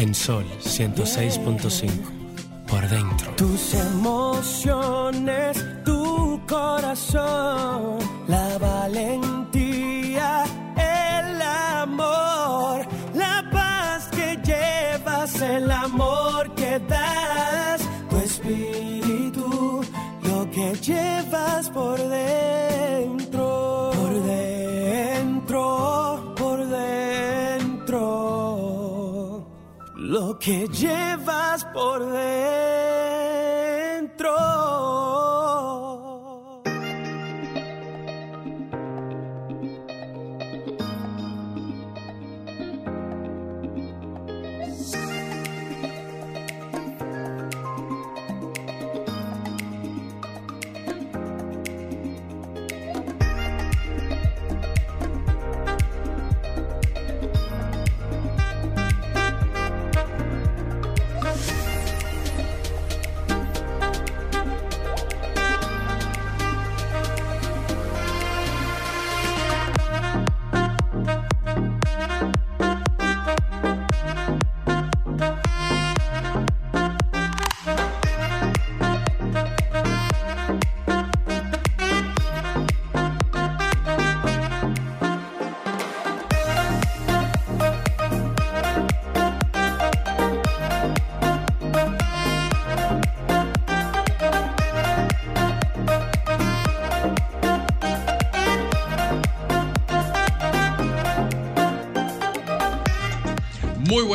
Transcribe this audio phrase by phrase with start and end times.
[0.00, 1.90] En Sol 106.5.
[2.66, 3.32] Por dentro.
[3.36, 10.44] Tus emociones, tu corazón, la valentía,
[10.78, 19.82] el amor, la paz que llevas, el amor que das, tu espíritu,
[20.22, 22.69] lo que llevas por dentro,
[30.40, 32.89] que llevas por dentro.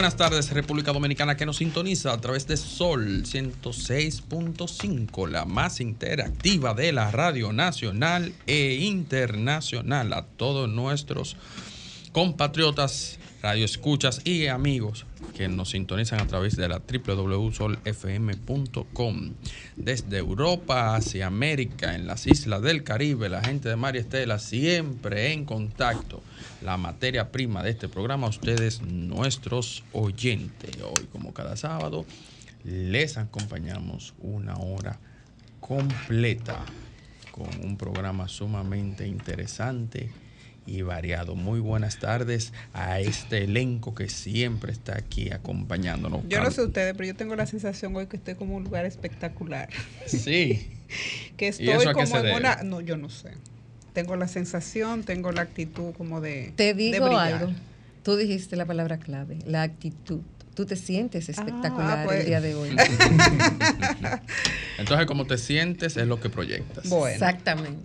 [0.05, 6.75] Buenas tardes, República Dominicana, que nos sintoniza a través de Sol 106.5, la más interactiva
[6.75, 10.13] de la radio nacional e internacional.
[10.13, 11.37] A todos nuestros
[12.11, 15.05] compatriotas, radioescuchas y amigos
[15.37, 17.73] que nos sintonizan a través de la www.solfm.com.
[19.75, 25.31] Desde Europa hacia América, en las islas del Caribe, la gente de María Estela siempre
[25.31, 26.23] en contacto.
[26.63, 30.71] La materia prima de este programa, ustedes, nuestros oyentes.
[30.81, 32.03] Hoy, como cada sábado,
[32.63, 34.97] les acompañamos una hora
[35.59, 36.65] completa
[37.31, 40.24] con un programa sumamente interesante
[40.65, 41.35] y variado.
[41.35, 46.21] Muy buenas tardes a este elenco que siempre está aquí acompañándonos.
[46.27, 48.85] Yo no sé ustedes, pero yo tengo la sensación hoy que estoy como un lugar
[48.85, 49.69] espectacular.
[50.05, 50.69] Sí.
[51.37, 52.55] que ¿Y estoy eso a qué como se en una.
[52.63, 53.31] No, yo no sé.
[53.93, 56.53] Tengo la sensación, tengo la actitud como de.
[56.55, 57.53] Te digo algo.
[58.03, 60.21] Tú dijiste la palabra clave, la actitud.
[60.53, 62.21] Tú te sientes espectacular pues.
[62.21, 62.69] el día de hoy.
[64.77, 66.85] Entonces, como te sientes es lo que proyectas.
[67.11, 67.83] Exactamente.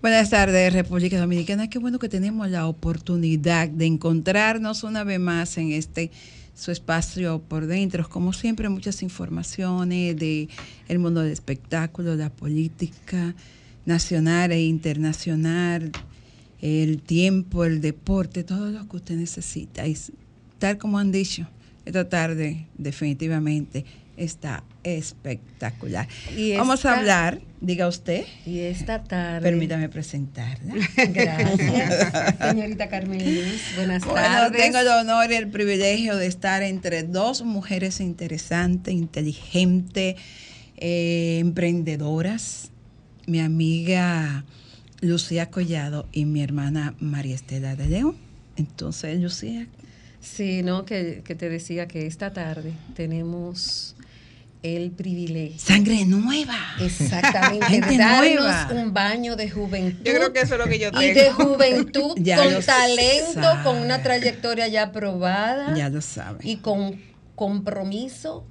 [0.00, 1.68] Buenas tardes, República Dominicana.
[1.68, 6.12] Qué bueno que tenemos la oportunidad de encontrarnos una vez más en este
[6.54, 8.08] su espacio por dentro.
[8.08, 10.48] Como siempre, muchas informaciones de
[10.86, 13.34] el mundo del espectáculo, la política
[13.86, 15.90] nacional e internacional,
[16.60, 19.84] el tiempo, el deporte, todo lo que usted necesita.
[19.84, 19.96] Y
[20.60, 21.48] tal como han dicho,
[21.84, 23.84] esta tarde definitivamente
[24.16, 24.62] está
[24.96, 26.08] espectacular.
[26.36, 28.24] Y Vamos a hablar, diga usted.
[28.46, 29.42] Y esta tarde.
[29.42, 30.74] Permítame presentarla.
[30.96, 33.60] Gracias, señorita Carmen Luz.
[33.76, 34.62] Buenas Bueno, tardes.
[34.62, 40.16] tengo el honor y el privilegio de estar entre dos mujeres interesantes, inteligentes,
[40.76, 42.70] eh, emprendedoras,
[43.26, 44.44] mi amiga
[45.00, 48.16] Lucía Collado y mi hermana María Estela de León.
[48.56, 49.66] Entonces, Lucía.
[50.20, 53.94] Sí, no, que, que te decía que esta tarde tenemos
[54.62, 55.58] el privilegio.
[55.58, 56.58] Sangre nueva.
[56.80, 57.66] Exactamente.
[57.68, 58.68] Gente darnos nueva.
[58.72, 60.04] un baño de juventud.
[60.04, 61.14] Yo creo que eso es lo que yo Y tengo.
[61.14, 63.62] de juventud, Ya con talento, sabe.
[63.64, 65.74] con una trayectoria ya probada.
[65.76, 66.46] Ya lo saben.
[66.46, 67.00] Y con
[67.34, 68.44] compromiso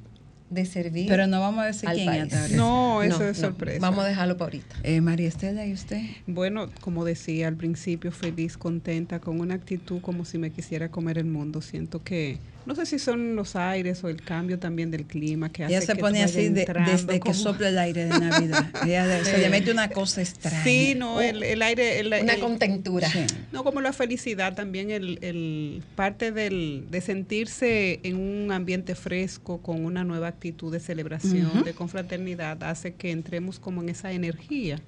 [0.49, 1.07] de servir.
[1.09, 2.29] Pero no vamos a decir quién.
[2.55, 3.79] No, eso es sorpresa.
[3.81, 4.77] Vamos a dejarlo para ahorita.
[4.83, 6.01] Eh, María Estela, ¿y usted?
[6.25, 11.17] Bueno, como decía al principio, feliz, contenta, con una actitud como si me quisiera comer
[11.17, 11.61] el mundo.
[11.61, 15.63] Siento que, no sé si son los aires o el cambio también del clima que
[15.63, 18.69] hace Ella se que pone así de- desde que sopla el aire de Navidad.
[18.85, 20.63] Ella se le mete una cosa extraña.
[20.63, 21.99] Sí, no, el, el aire...
[21.99, 23.09] el- Una el- contentura.
[23.09, 23.19] Sí.
[23.51, 29.61] No, como la felicidad también, el, el parte del, de sentirse en un ambiente fresco,
[29.61, 31.63] con una nueva actitud de celebración, Ujú.
[31.63, 34.79] de confraternidad, hace que entremos como en esa energía.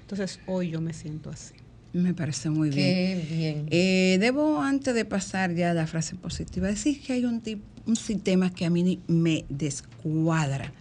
[0.00, 1.54] Entonces, hoy yo me siento así.
[1.92, 2.86] Me parece muy bien.
[2.86, 3.66] Qué bien.
[3.70, 7.62] Eh, debo, antes de pasar ya a la frase positiva, decir que hay un, tip-
[7.86, 10.72] un sistema que a mí me descuadra.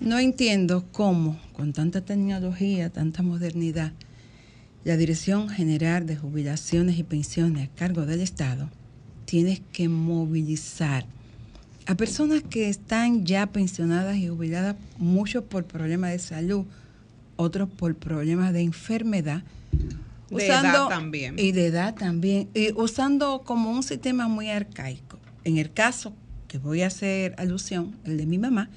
[0.00, 3.92] No entiendo cómo, con tanta tecnología, tanta modernidad,
[4.84, 8.70] la Dirección General de Jubilaciones y Pensiones a cargo del Estado
[9.24, 11.04] tiene que movilizar
[11.86, 16.64] a personas que están ya pensionadas y jubiladas, muchos por problemas de salud,
[17.36, 19.42] otros por problemas de enfermedad.
[20.30, 21.38] De edad también.
[21.38, 22.48] Y de edad también.
[22.54, 25.18] Y usando como un sistema muy arcaico.
[25.44, 26.12] En el caso
[26.48, 28.70] que voy a hacer alusión, el de mi mamá,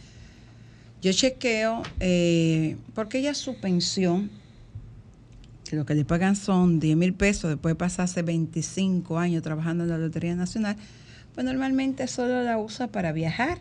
[1.02, 4.30] yo chequeo, eh, porque ella su pensión,
[5.66, 9.84] que lo que le pagan son 10 mil pesos después de pasarse 25 años trabajando
[9.84, 10.76] en la Lotería Nacional,
[11.34, 13.60] pues normalmente solo la usa para viajar.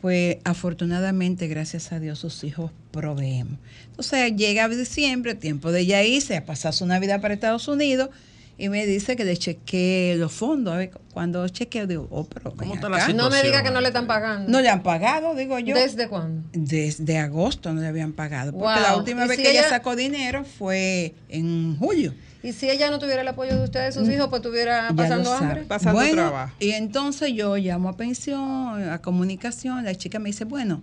[0.00, 3.58] Pues afortunadamente, gracias a Dios, sus hijos proveen.
[3.90, 8.08] Entonces llega diciembre, tiempo de ella irse a pasar su Navidad para Estados Unidos
[8.56, 10.72] y me dice que le chequee los fondos.
[10.74, 13.08] A ver, cuando chequeo, digo, oh, pero ¿Cómo está la?
[13.08, 14.50] No me diga que no le están pagando.
[14.50, 15.74] No le han pagado, digo yo.
[15.74, 16.48] ¿Desde cuándo?
[16.52, 18.52] Desde agosto no le habían pagado.
[18.52, 18.82] Porque Wow.
[18.82, 19.60] la última ¿Y vez si que ella...
[19.60, 22.14] ella- sacó dinero fue en julio.
[22.42, 25.64] Y si ella no tuviera el apoyo de ustedes, sus hijos, pues estuviera pasando hambre.
[25.64, 26.54] Pasando bueno, trabajo.
[26.58, 30.82] Y entonces yo llamo a pensión, a comunicación, la chica me dice, bueno,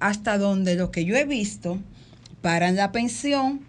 [0.00, 1.78] hasta donde lo que yo he visto,
[2.40, 3.60] paran la pensión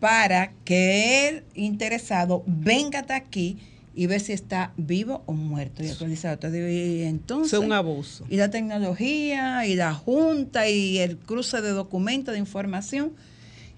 [0.00, 3.58] para que el interesado venga hasta aquí
[3.94, 6.56] y ve si está vivo o muerto y actualizado.
[6.56, 8.24] Y entonces, es un abuso.
[8.30, 13.12] y la tecnología, y la junta, y el cruce de documentos, de información,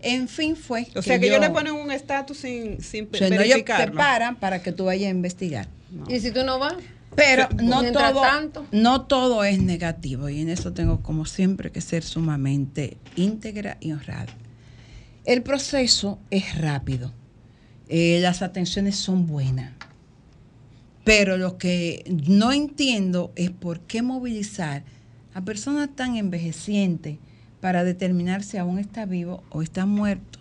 [0.03, 0.87] en fin, fue.
[0.95, 3.49] O sea que yo ellos le ponen un estatus sin, sin o sea, no, te
[3.49, 3.97] verificarlo.
[3.97, 5.69] paran para que tú vayas a investigar.
[6.09, 6.75] Y si tú no vas,
[7.17, 8.67] Pero no todo, tanto.
[8.71, 13.93] no todo es negativo y en eso tengo como siempre que ser sumamente íntegra y
[13.93, 14.33] honrada.
[15.25, 17.13] El proceso es rápido,
[17.89, 19.73] eh, las atenciones son buenas,
[21.05, 24.85] pero lo que no entiendo es por qué movilizar
[25.35, 27.19] a personas tan envejecientes
[27.61, 30.39] para determinar si aún está vivo o está muerto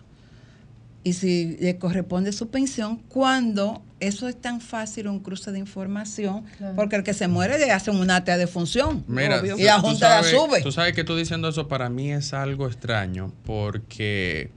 [1.02, 6.44] y si le corresponde su pensión cuando eso es tan fácil un cruce de información
[6.58, 6.76] Claro.
[6.76, 9.58] porque el que se muere le hacen una acta de función Mira, Obvio.
[9.58, 12.12] y la tú junta la sabes- sube Tú sabes que tú diciendo eso para mí
[12.12, 14.50] es algo extraño porque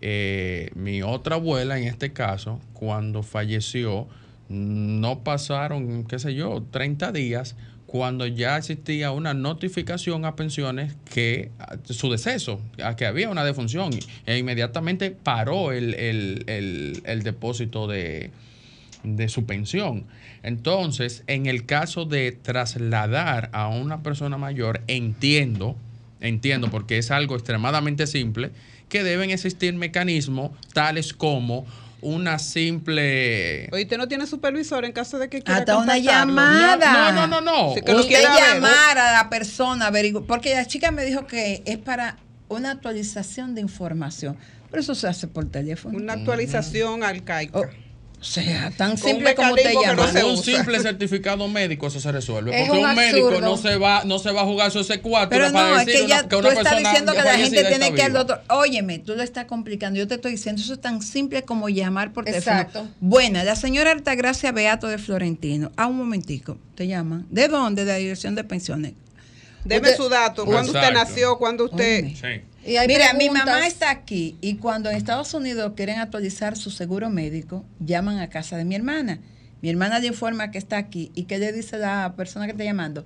[0.00, 4.08] eh, mi otra abuela, en este caso, cuando falleció,
[4.48, 7.54] no pasaron, qué sé yo, 30 días
[7.92, 13.44] cuando ya existía una notificación a pensiones que a- su deceso, a que había una
[13.44, 13.90] defunción,
[14.24, 18.30] e inmediatamente paró el, el- el- el depósito de,
[19.04, 20.04] de su pensión.
[20.42, 25.76] Entonces, en el caso de trasladar a una persona mayor, entiendo,
[26.22, 28.52] entiendo, porque es algo extremadamente simple,
[28.88, 31.66] que deben existir mecanismos tales como
[32.02, 33.68] una simple...
[33.72, 37.12] Oye, usted no tiene supervisor en caso de que quiera hasta una llamada.
[37.12, 37.74] No, no, no, no.
[37.74, 41.78] Sí, que usted llamar a la persona averiguar porque la chica me dijo que es
[41.78, 42.18] para
[42.48, 44.36] una actualización de información.
[44.70, 45.96] Pero eso se hace por teléfono.
[45.96, 47.58] Una actualización arcaica.
[47.58, 47.64] Oh,
[48.22, 51.48] o sea tan simple como usted mecanismo que no llama se Con un simple certificado
[51.48, 52.52] médico eso se resuelve.
[52.54, 55.26] Es Porque un un, médico no se va, no se va a jugar su C4
[55.28, 57.18] Pero para no, es decir que ya una- que tú una estás persona diciendo que
[57.22, 58.42] la gente tiene que ir al doctor.
[58.48, 59.98] Óyeme, tú lo estás complicando.
[59.98, 62.56] Yo te estoy diciendo, eso es tan simple como llamar por teléfono.
[62.60, 62.88] Exacto.
[63.00, 65.72] Buena, la señora Altagracia Beato de Florentino.
[65.76, 67.26] A un momentico, te llaman.
[67.28, 67.84] ¿De dónde?
[67.84, 68.92] De la Dirección de Pensiones.
[69.64, 70.44] Deme Usted- su dato.
[70.44, 71.38] ¿Cuándo usted nació?
[71.38, 72.04] ¿Cuándo usted...?
[72.04, 72.16] Óyeme.
[72.16, 72.42] Sí.
[72.64, 76.70] Y hay Mira, mi mamá está aquí y cuando en Estados Unidos quieren actualizar su
[76.70, 79.18] seguro médico, llaman a casa de mi hermana.
[79.62, 82.52] Mi hermana le informa que está aquí y que le dice a la persona que
[82.52, 83.04] está llamando,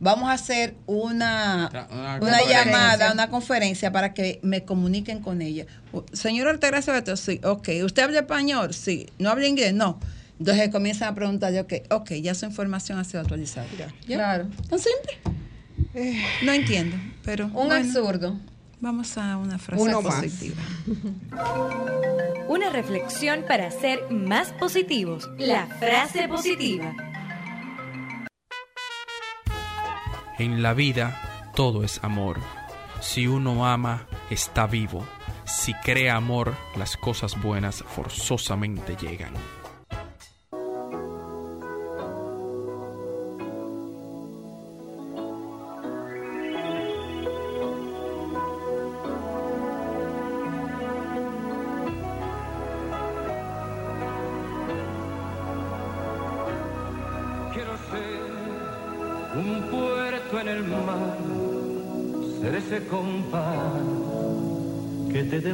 [0.00, 1.70] vamos a hacer una,
[2.20, 5.66] una llamada, una conferencia para que me comuniquen con ella.
[6.12, 7.68] Señora Altagracia Beto, sí, ok.
[7.84, 8.74] ¿Usted habla español?
[8.74, 9.06] Sí.
[9.18, 9.74] ¿No habla inglés?
[9.74, 10.00] No.
[10.40, 13.66] Entonces comienzan a preguntar, ok, ok, ya su información ha sido actualizada.
[14.08, 14.16] ¿Ya?
[14.16, 14.48] Claro.
[14.68, 16.22] ¿Tan simple?
[16.42, 18.40] No entiendo, pero Un bueno, absurdo.
[18.82, 20.16] Vamos a una frase Uno más.
[20.16, 20.56] positiva.
[22.48, 25.30] Una reflexión para ser más positivos.
[25.38, 26.94] La frase positiva.
[30.38, 32.40] En la vida todo es amor.
[33.00, 35.06] Si uno ama, está vivo.
[35.44, 39.32] Si crea amor, las cosas buenas forzosamente llegan.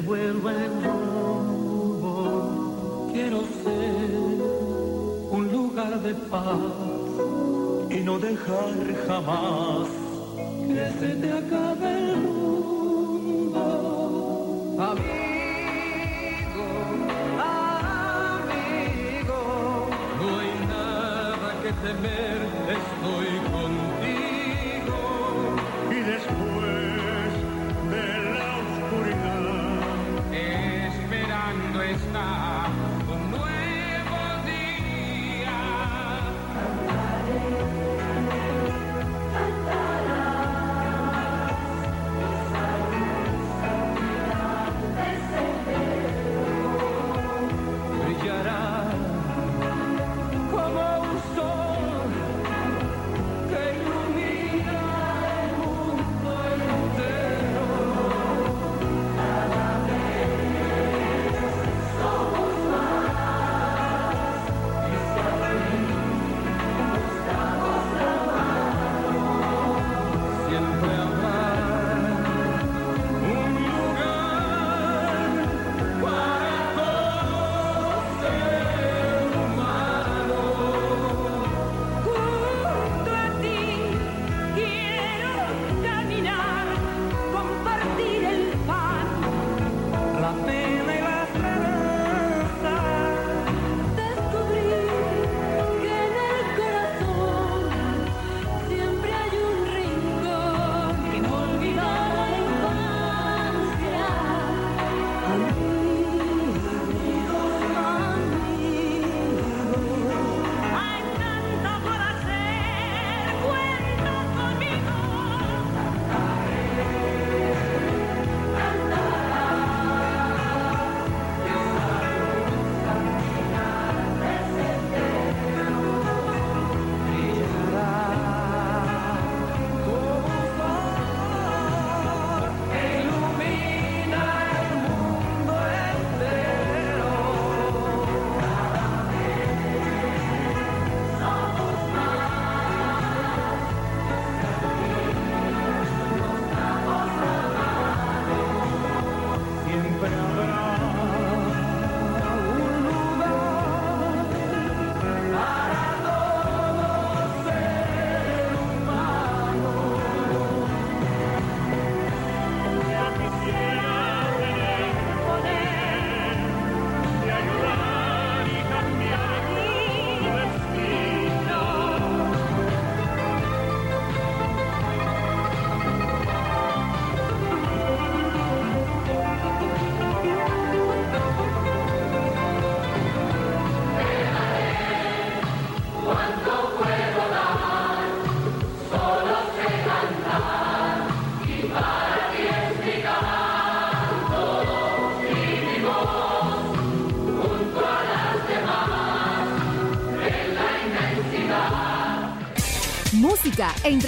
[0.09, 2.17] Devuelva el rumbo.
[3.12, 4.11] Quiero ser
[5.31, 6.57] un lugar de paz
[7.91, 8.73] y no dejar
[9.07, 9.88] jamás
[10.67, 11.68] que se te acabe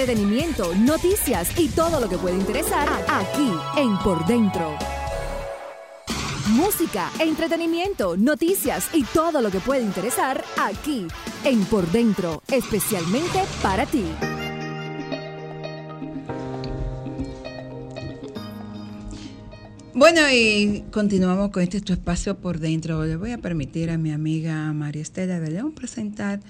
[0.00, 4.74] entretenimiento, noticias y todo lo que puede interesar aquí en Por Dentro.
[6.48, 11.06] Música, entretenimiento, noticias y todo lo que puede interesar aquí
[11.44, 14.04] en Por Dentro, especialmente para ti.
[19.92, 23.04] Bueno, y continuamos con este tu espacio por dentro.
[23.04, 26.40] Le voy a permitir a mi amiga María Estela de León presentar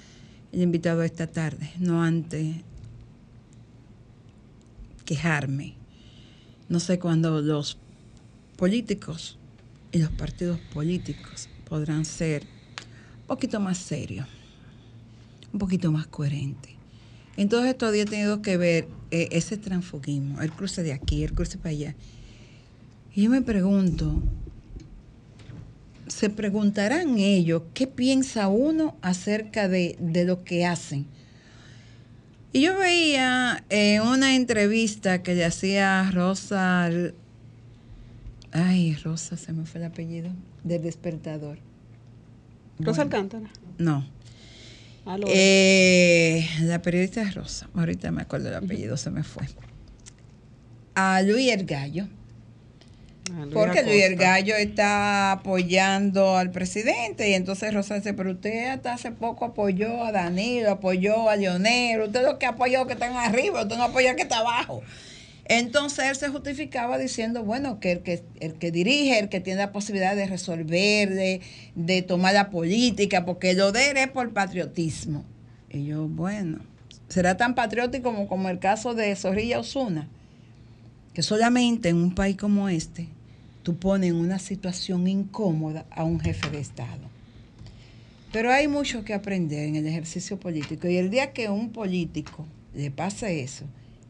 [0.53, 2.70] el invitado esta tarde, no antes
[5.11, 5.73] quejarme.
[6.69, 7.77] No sé cuándo los
[8.55, 9.37] políticos
[9.91, 14.25] y los partidos políticos podrán ser un poquito más serios,
[15.51, 16.71] un poquito más coherentes.
[17.35, 21.25] En todos estos días he tenido que ver eh, ese transfugismo, el cruce de aquí,
[21.25, 21.95] el cruce para allá.
[23.13, 24.23] Y yo me pregunto,
[26.07, 31.05] ¿se preguntarán ellos qué piensa uno acerca de, de lo que hacen?
[32.53, 36.89] Y yo veía en una entrevista que le hacía Rosa,
[38.51, 40.31] ay, Rosa, se me fue el apellido,
[40.63, 41.59] del despertador.
[42.79, 43.49] Rosa Alcántara.
[43.77, 44.05] No.
[45.05, 45.27] Aló.
[45.29, 49.47] Eh, la periodista es Rosa, ahorita me acuerdo el apellido, se me fue.
[50.93, 52.07] A Luis El Gallo.
[53.53, 54.15] Porque Luis El.
[54.15, 60.03] Gallo está apoyando al presidente y entonces Rosa dice, pero usted hasta hace poco apoyó
[60.03, 64.15] a Danilo, apoyó a Leonel, usted lo que apoyó que están arriba, usted no apoya
[64.15, 64.81] que está abajo.
[65.45, 69.59] Entonces él se justificaba diciendo, bueno, que el que, el que dirige, el que tiene
[69.59, 71.41] la posibilidad de resolver, de,
[71.75, 75.25] de tomar la política, porque lo de él es por patriotismo.
[75.69, 76.59] Y yo, bueno,
[77.09, 80.07] será tan patriótico como, como el caso de Zorrilla Osuna,
[81.13, 83.09] que solamente en un país como este
[83.63, 87.09] tú pones en una situación incómoda a un jefe de Estado.
[88.31, 92.47] Pero hay mucho que aprender en el ejercicio político y el día que un político
[92.73, 93.65] le pase eso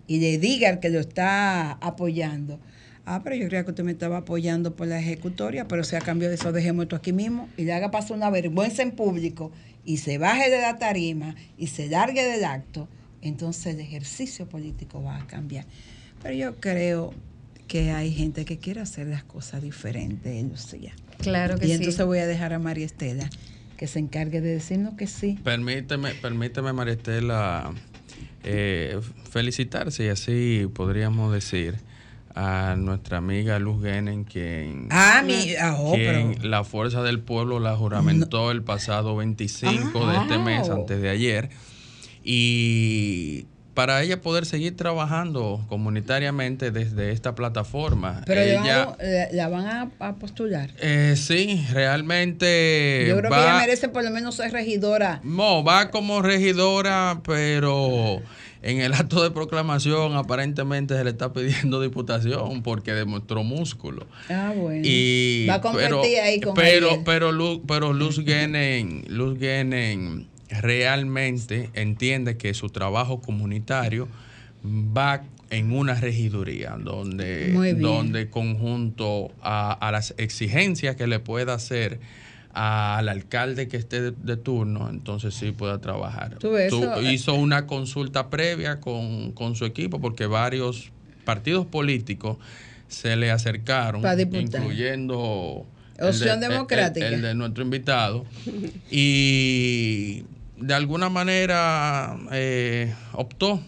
[0.08, 2.60] y le diga al que lo está apoyando,
[3.06, 6.02] ah, pero yo creía que usted me estaba apoyando por la ejecutoria, pero si a
[6.02, 9.52] cambio de eso dejemos esto aquí mismo y le haga pasar una vergüenza en público
[9.86, 12.88] y se baje de la tarima y se largue del acto,
[13.24, 15.66] entonces el ejercicio político va a cambiar.
[16.22, 17.14] Pero yo creo
[17.72, 20.94] que hay gente que quiere hacer las cosas diferentes, Lucía.
[21.20, 21.76] Claro que y sí.
[21.76, 23.30] entonces voy a dejar a María Estela
[23.78, 25.40] que se encargue de decirnos que sí.
[25.42, 27.72] Permíteme, permíteme María Estela,
[28.44, 29.00] eh,
[29.30, 31.76] felicitar, si así podríamos decir,
[32.36, 37.22] a nuestra amiga Luz Genen, quien, Ah, mi, ah, oh, quien pero- la Fuerza del
[37.22, 40.74] Pueblo la juramentó el pasado 25 de este mes, Ah.
[40.74, 41.50] antes de ayer.
[42.24, 48.22] Y para ella poder seguir trabajando comunitariamente desde esta plataforma.
[48.26, 50.70] Pero ella, la, la van a, a postular.
[50.80, 55.22] eh, sí, realmente Yo creo que ella merece por lo menos ser regidora.
[55.24, 58.22] no, va como regidora, pero
[58.62, 64.06] en el acto de proclamación aparentemente se le está pidiendo diputación porque demostró músculo.
[64.30, 64.82] Ah, bueno.
[64.84, 67.02] Y, va a competir pero, ahí con pero, Ariel.
[67.06, 70.28] pero, Luz, pero Luz Guenen, Luz Guenen
[70.62, 74.08] realmente entiende que su trabajo comunitario
[74.66, 82.00] va en una regiduría donde, donde conjunto a, a las exigencias que le pueda hacer
[82.54, 86.38] al alcalde que esté de, de turno, entonces sí pueda trabajar.
[86.40, 86.70] Tú eh,
[87.14, 90.92] hizo una consulta previa con, con su equipo porque varios
[91.24, 92.38] partidos políticos
[92.90, 94.02] se le acercaron,
[94.60, 95.66] incluyendo
[95.98, 97.08] el Opción el- democrática.
[97.08, 98.26] el de nuestro invitado.
[98.92, 100.24] Y
[100.62, 103.60] de alguna manera eh, optó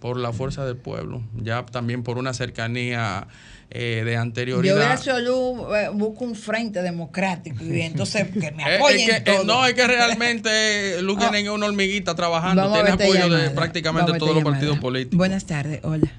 [0.00, 3.26] por la fuerza del pueblo, ya también por una cercanía
[3.70, 5.18] eh, de Yo hubiera anterioridad.
[5.20, 9.34] Luz, eh, busco un frente democrático y entonces que me Eh, apoyen es que, eh,
[9.36, 9.44] todo.
[9.44, 11.26] no, es que realmente Luz Ah.
[11.26, 15.16] Es una hormiguita trabajando, Vamos tiene apoyo de prácticamente Vamos todos los partidos políticos.
[15.16, 16.10] Buenas tardes, hola.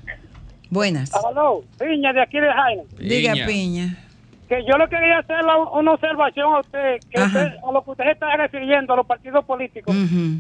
[0.69, 1.11] Buenas.
[1.13, 2.83] Aló, Piña, de aquí de Jaime.
[2.99, 4.02] Diga, Piña.
[4.53, 7.89] Que yo le quería hacer la- una observación a usted, que usted- a lo que
[7.89, 9.95] usted está refiriendo, a los partidos políticos,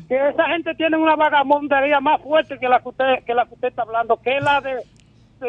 [0.07, 3.55] que esa gente tiene una vagamundería más fuerte que la que usted, que la que
[3.55, 4.75] usted está hablando, que es la de,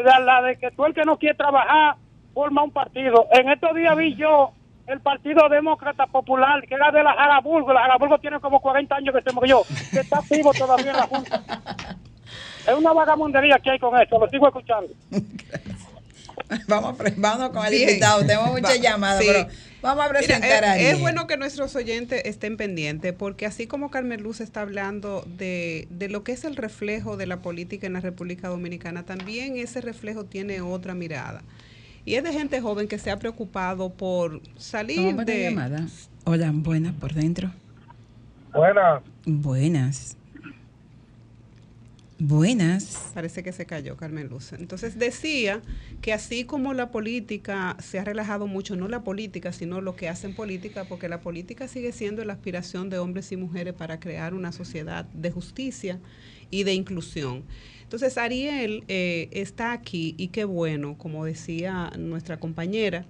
[0.03, 1.93] la, la de que tú el que no quiere trabajar
[2.33, 3.27] forma un partido.
[3.33, 4.49] En estos días vi yo
[4.87, 9.13] el Partido Demócrata Popular, que era de la Jaraburgo, la Jaraburgo tiene como 40 años
[9.13, 11.43] que se murió, que está activo todavía en la Junta.
[12.67, 14.87] Es una vagamundería que hay con eso, lo sigo escuchando.
[16.67, 17.89] Vamos, vamos con el Bien.
[17.89, 18.19] invitado.
[18.25, 19.27] Tenemos muchas llamadas, sí.
[19.31, 19.47] pero
[19.81, 20.95] vamos a Mira, presentar es, a alguien.
[20.95, 25.87] es bueno que nuestros oyentes estén pendientes, porque así como Carmen Luz está hablando de,
[25.89, 29.81] de lo que es el reflejo de la política en la República Dominicana, también ese
[29.81, 31.41] reflejo tiene otra mirada.
[32.05, 35.43] Y es de gente joven que se ha preocupado por salir de...
[35.49, 35.87] llamada.
[36.25, 37.51] Hola, buenas por dentro.
[38.53, 39.01] Buenas.
[39.25, 40.17] Buenas.
[42.17, 43.11] Buenas.
[43.13, 44.53] Parece que se cayó Carmen Luz.
[44.53, 45.61] Entonces decía
[46.01, 50.07] que así como la política se ha relajado mucho, no la política, sino lo que
[50.07, 54.33] hacen política, porque la política sigue siendo la aspiración de hombres y mujeres para crear
[54.33, 55.99] una sociedad de justicia
[56.49, 57.43] y de inclusión.
[57.83, 63.05] Entonces Ariel eh, está aquí y qué bueno, como decía nuestra compañera,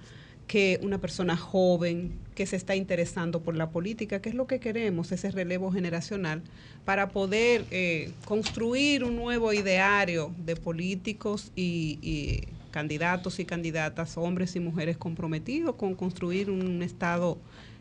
[0.48, 4.60] que una persona joven que se está interesando por la política, que es lo que
[4.60, 6.42] queremos, ese relevo generacional,
[6.84, 14.56] para poder eh, construir un nuevo ideario de políticos y, y candidatos y candidatas, hombres
[14.56, 17.38] y mujeres comprometidos con construir un Estado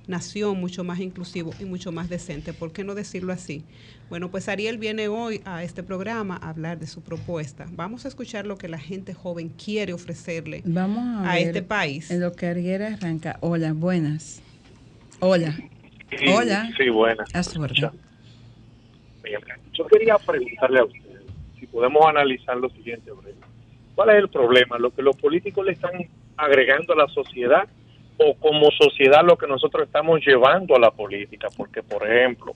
[0.06, 2.52] nación mucho más inclusivo y mucho más decente.
[2.52, 3.64] ¿Por qué no decirlo así?
[4.10, 7.66] Bueno, pues Ariel viene hoy a este programa a hablar de su propuesta.
[7.72, 11.62] Vamos a escuchar lo que la gente joven quiere ofrecerle Vamos a, a ver este
[11.62, 12.10] país.
[12.10, 13.38] En lo que Ariel arranca.
[13.40, 14.42] Hola, buenas.
[15.20, 15.56] Hola.
[16.10, 16.70] Sí, Hola.
[16.76, 17.24] Sí, buena.
[17.32, 17.90] A su orden.
[19.22, 19.40] Bien,
[19.72, 21.22] Yo quería preguntarle a ustedes
[21.58, 23.10] si podemos analizar lo siguiente.
[23.94, 24.78] ¿Cuál es el problema?
[24.78, 25.92] ¿Lo que los políticos le están
[26.36, 27.68] agregando a la sociedad
[28.18, 31.48] o como sociedad lo que nosotros estamos llevando a la política?
[31.56, 32.52] Porque, por ejemplo,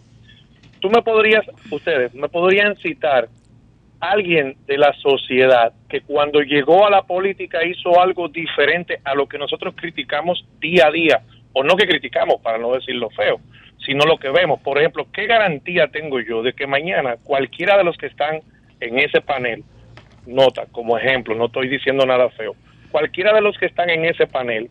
[0.81, 3.29] tú me podrías, ustedes, me podrían citar
[4.01, 9.27] alguien de la sociedad que cuando llegó a la política hizo algo diferente a lo
[9.27, 13.40] que nosotros criticamos día a día, o no que criticamos para no decir lo feo,
[13.85, 14.61] sino lo que vemos.
[14.61, 18.40] Por ejemplo, ¿qué garantía tengo yo de que mañana cualquiera de los que están
[18.81, 19.64] en ese panel,
[20.27, 22.55] nota como ejemplo, no estoy diciendo nada feo,
[22.90, 24.71] cualquiera de los que están en ese panel,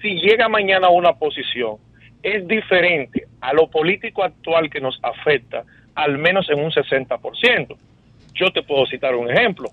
[0.00, 1.76] si llega mañana a una posición,
[2.22, 7.76] es diferente a lo político actual que nos afecta, al menos en un 60%.
[8.34, 9.70] Yo te puedo citar un ejemplo.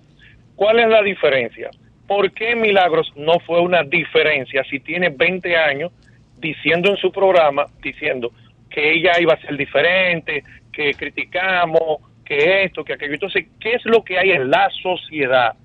[0.56, 1.70] ¿Cuál es la diferencia?
[2.08, 5.92] ¿Por qué Milagros no fue una diferencia si tiene 20 años
[6.38, 8.32] diciendo en su programa, diciendo
[8.70, 13.14] que ella iba a ser diferente, que criticamos, que esto, que aquello?
[13.14, 15.56] Entonces, ¿qué es lo que hay en la sociedad?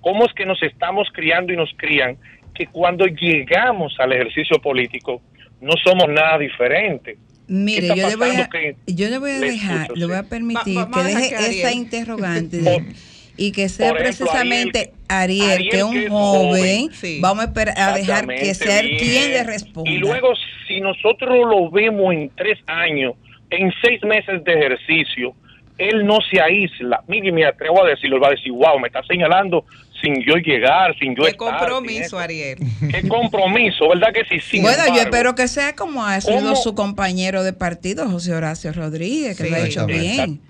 [0.00, 2.18] ¿Cómo es que nos estamos criando y nos crían
[2.54, 5.20] que cuando llegamos al ejercicio político
[5.60, 7.16] no somos nada diferente?
[7.46, 10.06] Mire, yo le voy a, pasando que- yo le voy a le dejar, escucho, le
[10.06, 12.84] voy a permitir Va- que deje que esa interrogante
[13.36, 16.92] y que sea ejemplo, precisamente Ariel, Ariel, que un joven, joven.
[16.94, 17.18] Sí.
[17.20, 18.98] vamos a, esperar, a dejar que sea él bien.
[18.98, 19.90] quien le responda.
[19.90, 20.32] Y luego,
[20.66, 23.14] si nosotros lo vemos en tres años,
[23.50, 25.34] en seis meses de ejercicio,
[25.76, 27.02] él no se aísla.
[27.08, 29.64] Mire, me atrevo a decirlo, él va a decir, wow, me está señalando
[30.04, 31.36] sin yo llegar, sin yo Qué estar.
[31.58, 32.18] compromiso, esto".
[32.18, 32.58] Ariel.
[32.90, 34.38] Qué compromiso, ¿verdad que sí?
[34.40, 36.56] Sin bueno, yo espero que sea como ha sido ¿cómo?
[36.56, 39.50] su compañero de partido, José Horacio Rodríguez, que Sí.
[39.50, 40.40] lo ha hecho bien.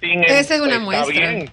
[0.00, 1.12] sin Esa es una muestra.
[1.12, 1.50] bien.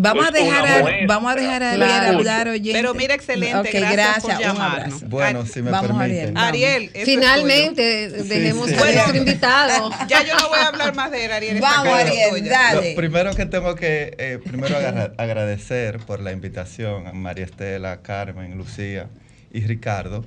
[0.00, 2.18] Vamos a Pues dejar a, vamos a dejar a Ariel Claro.
[2.18, 2.72] hablar, oyente.
[2.72, 5.02] Pero mira, excelente, Ok, gracias por un llamarnos.
[5.08, 6.38] Bueno, si me Vamos, permiten.
[6.38, 6.84] Ariel.
[6.84, 8.74] Eso es Finalmente, dejemos sí.
[8.74, 8.92] a Bueno.
[8.94, 9.90] nuestro invitado.
[10.08, 11.60] Ya yo no voy a hablar más de él, Ariel.
[11.60, 12.90] Vamos, Ariel, dale.
[12.90, 14.76] Lo primero que tengo que, eh, primero
[15.18, 19.08] agradecer por la invitación a María Estela, Carmen, Lucía
[19.52, 20.24] y Ricardo,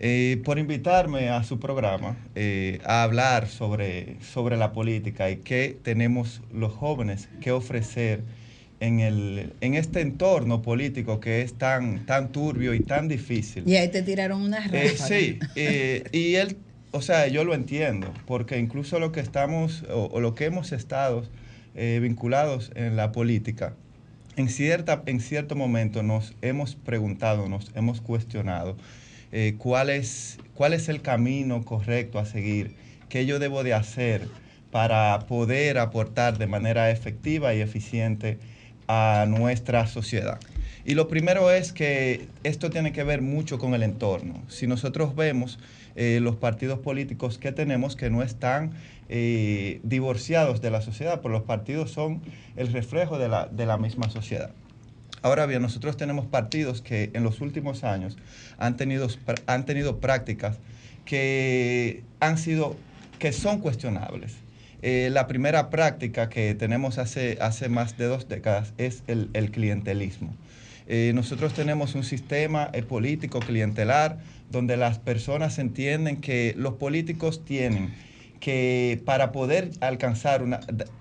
[0.00, 5.76] eh, por invitarme a su programa eh, a hablar sobre, sobre la política y qué
[5.82, 8.22] tenemos los jóvenes que ofrecer
[8.80, 13.64] en, el, en este entorno político que es tan, tan turbio y tan difícil.
[13.66, 14.84] Y ahí te tiraron una ráfaga.
[14.84, 16.56] Eh, sí, eh, y él,
[16.92, 20.72] o sea, yo lo entiendo, porque incluso lo que estamos o, o lo que hemos
[20.72, 21.24] estado
[21.74, 23.74] eh, vinculados en la política,
[24.36, 28.76] en, cierta, en cierto momento nos hemos preguntado, nos hemos cuestionado
[29.58, 32.74] cuál, es, cuál es el camino correcto a seguir,
[33.10, 34.26] qué yo debo de hacer
[34.70, 38.38] para poder aportar de manera efectiva y eficiente
[38.88, 40.40] a nuestra sociedad.
[40.84, 44.42] Y lo primero es que esto tiene que ver mucho con el entorno.
[44.48, 45.58] Si nosotros vemos
[45.96, 48.72] eh, los partidos políticos que tenemos que no están
[49.10, 52.22] eh, divorciados de la sociedad, pero los partidos son
[52.56, 54.50] el reflejo de la, de la misma sociedad.
[55.20, 58.16] Ahora bien, nosotros tenemos partidos que en los últimos años
[58.58, 59.08] han tenido,
[59.46, 60.58] han tenido prácticas
[61.04, 62.76] que han sido,
[63.18, 64.36] que son cuestionables.
[64.82, 69.50] Eh, la primera práctica que tenemos hace, hace más de dos décadas es el, el
[69.50, 70.34] clientelismo.
[70.86, 74.18] Eh, nosotros tenemos un sistema eh, político clientelar
[74.50, 77.92] donde las personas entienden que los políticos tienen
[78.40, 80.60] que para poder alcanzar una,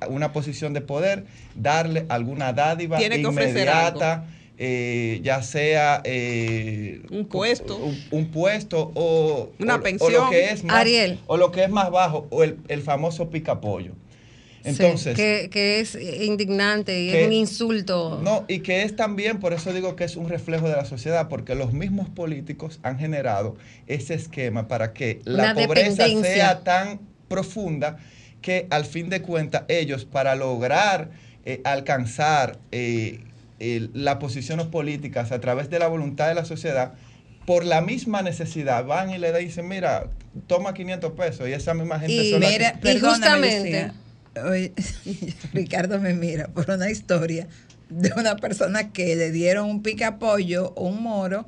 [0.09, 4.25] una posición de poder, darle alguna dádiva Tiene que ofrecer inmediata,
[4.57, 7.77] eh, ya sea eh, Un puesto.
[7.77, 10.13] un, un puesto o, Una o- o pensión.
[10.13, 11.19] lo que es más, Ariel.
[11.27, 13.93] o lo que es más bajo o el, el famoso picapollo.
[14.63, 18.19] Sí, Entonces, que, que es indignante y que- es un insulto.
[18.21, 21.29] no, y que es también, por eso digo que es un reflejo de la sociedad,
[21.29, 26.99] porque los mismos políticos han generado ese esquema para que la Una pobreza sea tan
[27.29, 27.97] profunda
[28.41, 31.11] que al fin de cuentas ellos para lograr
[31.45, 33.21] eh, alcanzar eh,
[33.59, 36.93] el- las posiciones políticas a través de la voluntad de la sociedad,
[37.45, 40.07] por la misma necesidad van y le dicen, mira,
[40.47, 42.79] toma 500 pesos y esa misma gente Y mira, que-
[43.63, 43.93] Lucía.
[44.49, 44.73] Oye,
[45.53, 47.47] Ricardo me mira por una historia
[47.89, 51.45] de una persona que le dieron un pica pollo o un moro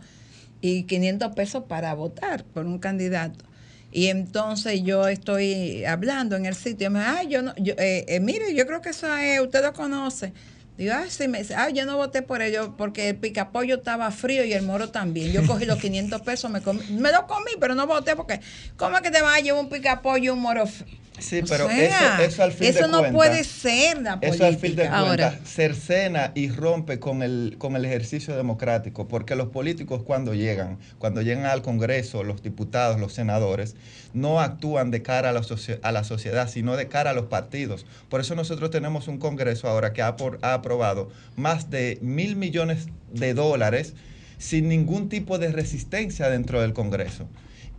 [0.62, 3.45] y 500 pesos para votar por un candidato.
[3.91, 7.74] Y entonces yo estoy hablando en el sitio, y me dice, ay, yo no, yo,
[7.78, 10.32] eh, eh, mire, yo creo que eso es, usted lo conoce.
[10.80, 14.10] Digo, ay, sí, me dice, ay, yo no voté por ello porque el picapollo estaba
[14.12, 15.34] frío y el moro también.
[15.34, 18.39] Yo cogí los 500 pesos, me, comí- me lo comí, pero no voté porque,
[18.78, 20.63] ¿cómo es que te vas a llevar un picapollo y un moro
[21.19, 24.45] Sí, O pero sea, eso, eso al fin eso de no puede ser la Eso
[24.45, 25.05] al fin de política.
[25.05, 30.77] cuentas cercena y rompe con el, con el ejercicio democrático, porque los políticos cuando llegan,
[30.97, 33.75] cuando llegan al Congreso, los diputados, los senadores,
[34.13, 35.41] no actúan de cara a la,
[35.84, 37.86] a la sociedad, sino de cara a los partidos.
[38.10, 42.36] Por eso nosotros tenemos un Congreso ahora que ha, por- ha aprobado más de mil
[42.36, 43.93] millones de dólares
[44.38, 47.27] sin ningún tipo de resistencia dentro del Congreso.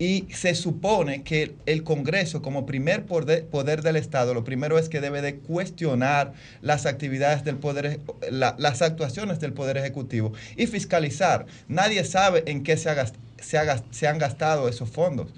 [0.01, 5.03] Y se supone que el Congreso, como primer poder, del Estado, lo primero es que
[5.03, 6.33] debe de cuestionar
[6.63, 11.45] las actividades del poder, ej- la- las actuaciones del Poder Ejecutivo y fiscalizar.
[11.69, 13.59] Nadie sabe en qué se, ha se,
[13.91, 15.29] se han gastado esos fondos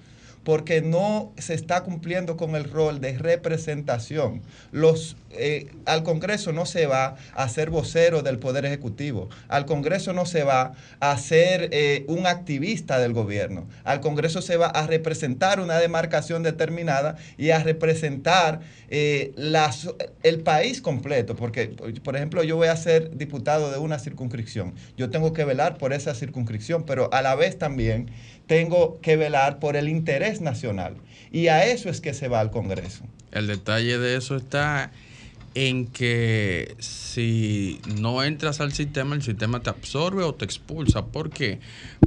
[0.44, 4.42] porque no se está cumpliendo con el rol de representación.
[4.72, 10.12] Los, eh, al Congreso no se va a ser vocero del Poder Ejecutivo, al Congreso
[10.12, 14.87] no se va a ser eh, un activista del gobierno, al Congreso se va a
[14.87, 19.88] representar una demarcación determinada y a representar eh, las-
[20.22, 21.68] el país completo, porque,
[22.05, 25.92] por ejemplo, yo voy a ser diputado de una circunscripción, yo tengo que velar por
[25.92, 28.11] esa circunscripción, pero a la vez también
[28.46, 30.96] tengo que velar por el interés nacional.
[31.31, 33.05] Y a eso es que se va al Congreso.
[33.31, 34.92] El detalle de eso está
[35.55, 41.07] en que si no entras al sistema, el sistema te absorbe o te expulsa.
[41.07, 41.61] ¿Por qué?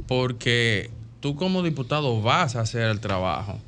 [0.06, 3.58] Porque tú como diputado vas a hacer el trabajo,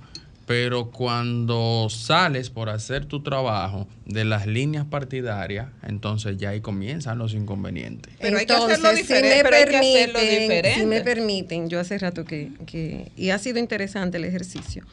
[0.48, 7.18] pero cuando sales por hacer tu trabajo de las líneas partidarias, entonces ya ahí comienzan
[7.18, 8.14] los inconvenientes.
[8.18, 10.74] Pero hay que hacerlo Entonces, diferente, Si me, pero hay que hacerlo permiten, diferente.
[10.80, 14.84] si me permiten, yo hace rato que, que- y ha sido interesante el ejercicio,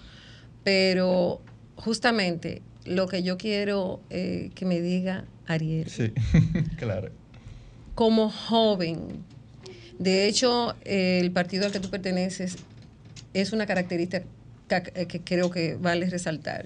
[0.65, 1.41] pero
[1.78, 6.12] justamente lo que yo quiero eh, que me diga Ariel, Sí,
[6.78, 7.12] claro.
[7.96, 9.24] como joven,
[10.00, 12.58] de hecho, eh, el partido al que tú perteneces
[13.34, 14.24] es una característica
[14.67, 16.65] que, que creo que vale resaltar.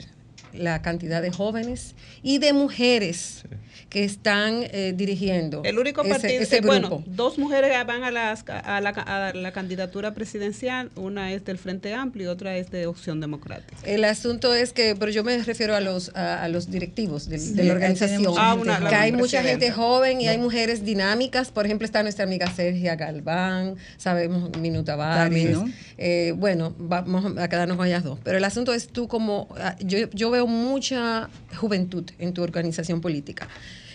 [0.53, 3.43] La cantidad de jóvenes y de mujeres
[3.89, 7.04] que están eh, dirigiendo El único ese- partido, ese eh, bueno, grupo.
[7.08, 11.93] dos mujeres van a, las, a, la, a la candidatura presidencial, una es del Frente
[11.93, 13.75] Amplio y otra es de Opción Democrática.
[13.84, 17.54] El asunto es que, pero yo me refiero a los a, a los directivos Sí,
[17.54, 18.34] de la organización.
[18.38, 21.49] Ah, una- la que hay mucha gente joven y hay mujeres dinámicas.
[21.52, 25.52] Por ejemplo, está nuestra amiga Sergia Galván, sabemos Minuta Tavares.
[25.52, 25.69] ¿no?
[25.97, 28.19] Eh, bueno, vamos a quedarnos con ellas dos.
[28.23, 33.01] Pero el asunto es tú como, ah, yo, yo veo mucha juventud en tu organización
[33.01, 33.47] política.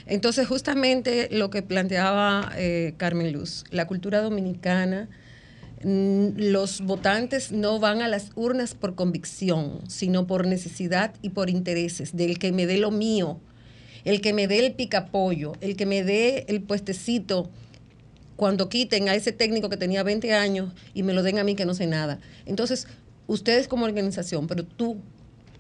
[0.07, 5.09] Entonces, justamente lo que planteaba eh, Carmen Luz, la cultura dominicana,
[5.83, 11.49] mm, los votantes no van a las urnas por convicción, sino por necesidad y por
[11.49, 13.41] intereses, del que me dé lo mío,
[14.05, 17.51] el que me dé el picapollo, el que me dé el puestecito
[18.37, 21.55] cuando quiten a ese técnico que tenía 20 años y me lo den a mí
[21.55, 22.19] que no sé nada.
[22.45, 22.87] Entonces,
[23.27, 24.99] ustedes como organización, pero tú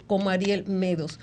[0.07, 1.19] como Ariel Medos,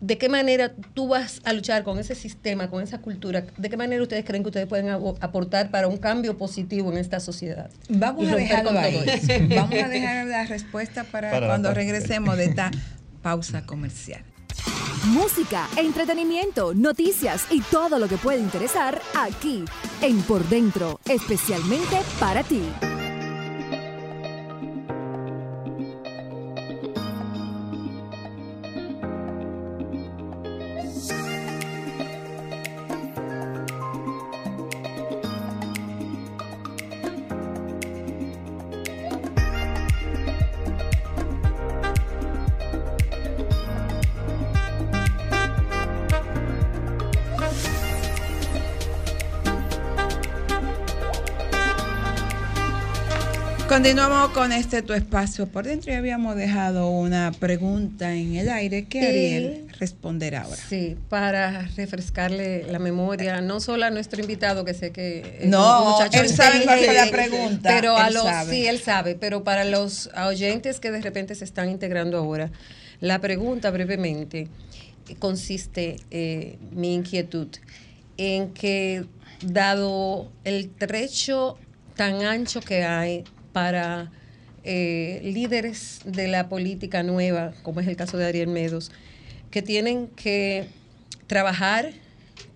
[0.00, 3.44] ¿de qué manera tú vas a luchar con ese sistema, con esa cultura?
[3.56, 7.20] ¿De qué manera ustedes creen que ustedes pueden aportar para un cambio positivo en esta
[7.20, 7.70] sociedad?
[7.88, 8.94] Vamos a dejarlo con ahí.
[8.94, 9.32] todo eso.
[9.54, 12.70] Vamos a dejar la respuesta para, cuando regresemos de esta
[13.22, 14.24] pausa comercial.
[15.06, 19.64] Música, entretenimiento, noticias y todo lo que puede interesar aquí
[20.02, 22.62] en Por Dentro, especialmente para ti.
[53.70, 58.86] Continuamos con este tu espacio por dentro y habíamos dejado una pregunta en el aire
[58.86, 59.06] que.
[59.06, 60.56] Ariel responderá ahora.
[60.56, 65.84] Sí, para refrescarle la memoria, no solo a nuestro invitado, que sé que es No,
[65.84, 68.50] un muchacho él sabe cuál fue la pregunta, Pero a él los, sabe.
[68.52, 72.50] sí, él sabe, pero para los oyentes que de repente se están integrando ahora,
[72.98, 74.48] la pregunta brevemente
[75.20, 77.46] consiste eh, mi inquietud?
[78.16, 79.04] En que
[79.46, 81.56] dado el trecho
[81.94, 84.10] tan ancho que hay para
[84.64, 88.92] eh, líderes de la política nueva, como es el caso de Ariel Medos,
[89.50, 90.68] que tienen que
[91.26, 91.92] trabajar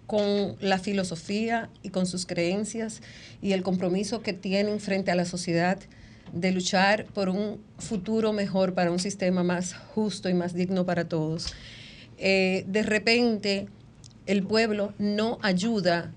[0.07, 3.00] con la filosofía y con sus creencias
[3.40, 5.78] y el compromiso que tienen frente a la sociedad
[6.33, 11.09] de luchar por un futuro mejor, para un sistema más justo y más digno para
[11.09, 11.54] todos.
[12.18, 13.66] Eh, de repente,
[14.26, 16.12] el pueblo no ayuda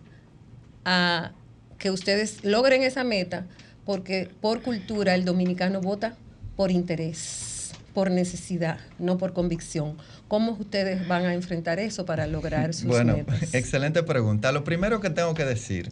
[0.85, 1.31] a
[1.77, 3.45] que ustedes logren esa meta
[3.87, 6.17] porque por cultura el dominicano vota
[6.57, 9.95] por interés, por necesidad, no por convicción.
[10.27, 13.53] ¿Cómo ustedes van a enfrentar eso para lograr sus bueno, metas?
[13.55, 14.51] excelente pregunta.
[14.51, 15.89] Lo primero que tengo que decir,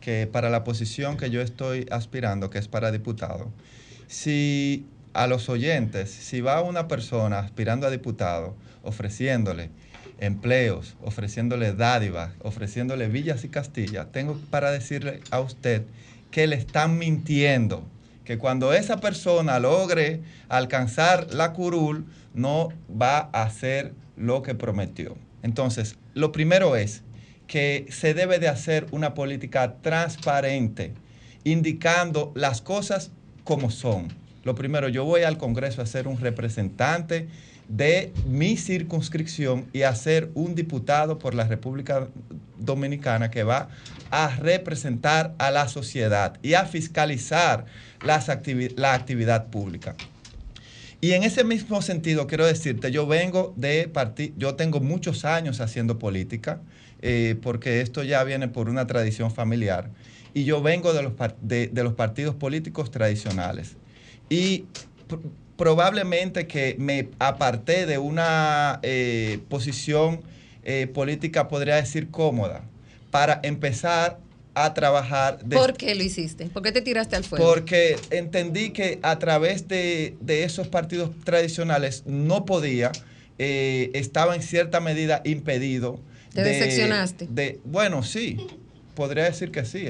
[0.00, 3.52] que para la posición que yo estoy aspirando, que es para diputado,
[4.06, 9.68] si a los oyentes, si va una persona aspirando a diputado, ofreciéndole
[10.18, 15.82] empleos, ofreciéndole dádivas, ofreciéndole villas y castillas, tengo para decirle a usted
[16.34, 17.84] que le están mintiendo,
[18.24, 25.16] que cuando esa persona logre alcanzar la curul, no va a hacer lo que prometió.
[25.44, 27.02] Entonces, lo primero es
[27.46, 30.92] que se debe de hacer una política transparente,
[31.44, 33.12] indicando las cosas
[33.44, 34.08] como son.
[34.42, 37.28] Lo primero, yo voy al Congreso a ser un representante
[37.68, 42.08] de mi circunscripción y a ser un diputado por la República
[42.58, 43.68] Dominicana que va
[44.16, 47.64] a representar a la sociedad y a fiscalizar
[48.00, 48.28] las
[48.76, 49.96] la actividad pública.
[51.00, 55.60] Y en ese mismo sentido, quiero decirte, yo vengo de partir, yo tengo muchos años
[55.60, 56.60] haciendo política,
[57.02, 59.90] eh, porque esto ya viene por una tradición familiar,
[60.32, 63.76] y yo vengo de los, de, los partidos políticos tradicionales.
[64.30, 64.66] Y
[65.56, 70.22] probablemente que me aparté de una eh, posición
[70.62, 72.62] eh, política, podría decir, cómoda,
[73.14, 74.18] para empezar
[74.54, 75.38] a trabajar.
[75.48, 76.46] ¿Por qué lo hiciste?
[76.46, 77.46] ¿Por qué te tiraste al fuego?
[77.46, 82.90] Porque entendí que a través de, esos partidos tradicionales no podía,
[83.38, 86.00] eh, estaba en cierta medida impedido.
[86.32, 87.28] ¿Te decepcionaste?
[87.30, 88.36] De, bueno, sí,
[88.96, 89.86] podría decir que sí.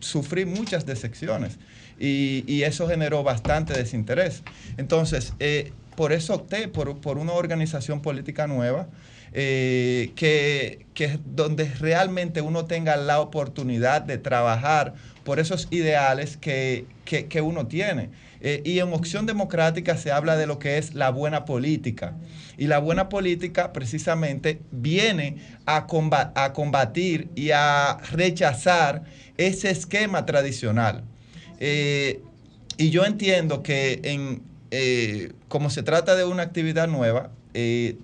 [0.00, 1.60] sufrí muchas decepciones
[1.96, 4.42] y, eso generó bastante desinterés.
[4.78, 8.88] Entonces, eh, por eso opté por, por, una organización política nueva,
[9.32, 16.86] eh, que, que donde realmente uno tenga la oportunidad de trabajar por esos ideales que,
[17.04, 18.10] que, uno tiene.
[18.40, 22.16] Eh, y en opción democrática se habla de lo que es la buena política.
[22.58, 25.86] Y la buena política precisamente viene a,
[26.34, 29.04] a combatir y a rechazar
[29.36, 31.04] ese esquema tradicional.
[31.60, 32.20] Eh,
[32.76, 37.96] y yo entiendo que en, eh, como se trata de una actividad nueva, eh,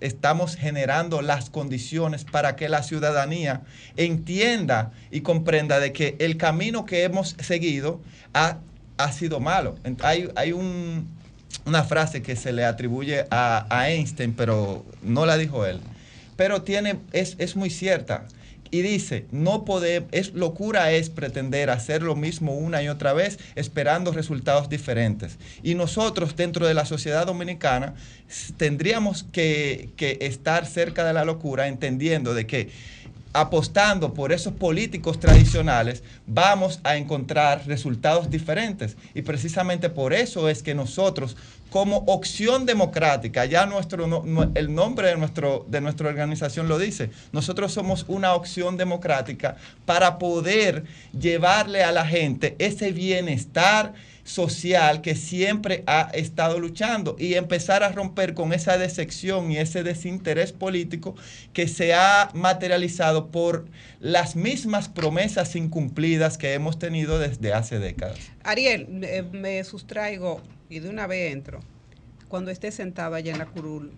[0.00, 3.62] estamos generando las condiciones para que la ciudadanía
[3.96, 8.00] entienda y comprenda de que el camino que hemos seguido
[8.32, 8.58] ha,
[9.12, 9.76] sido malo.
[10.02, 15.80] Hay, hay una frase que se le atribuye a, Einstein, pero no la dijo él.
[16.36, 18.26] Pero tiene, es, es muy cierta
[18.74, 23.38] y dice, no podemos, es locura es pretender hacer lo mismo una y otra vez
[23.54, 25.38] esperando resultados diferentes.
[25.62, 27.94] Y nosotros dentro de la sociedad dominicana
[28.56, 32.70] tendríamos que, que estar cerca de la locura entendiendo de que
[33.32, 38.96] apostando por esos políticos tradicionales, vamos a encontrar resultados diferentes.
[39.14, 41.36] Y precisamente por eso es que nosotros,
[41.74, 44.04] como opción democrática, ya nuestro,
[44.54, 50.20] el nombre de, nuestro, de nuestra organización lo dice, nosotros somos una opción democrática para
[50.20, 50.84] poder
[51.18, 57.88] llevarle a la gente ese bienestar social que siempre ha estado luchando y empezar a
[57.88, 61.16] romper con esa decepción y ese desinterés político
[61.52, 63.66] que se ha materializado por
[63.98, 68.20] las mismas promesas incumplidas que hemos tenido desde hace décadas.
[68.44, 68.86] Ariel,
[69.32, 71.60] me sustraigo y de una vez entro.
[72.28, 73.92] Cuando esté sentado allá en la curul,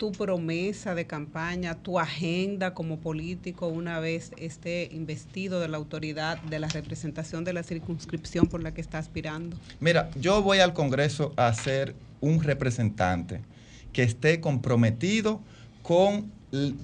[0.00, 6.40] tu promesa de campaña, tu agenda como político una vez esté investido de la autoridad
[6.40, 9.58] de la representación de la circunscripción por la que está aspirando?
[9.78, 13.42] Mira, yo voy al Congreso a ser un representante
[13.92, 15.42] que esté comprometido
[15.82, 16.32] con,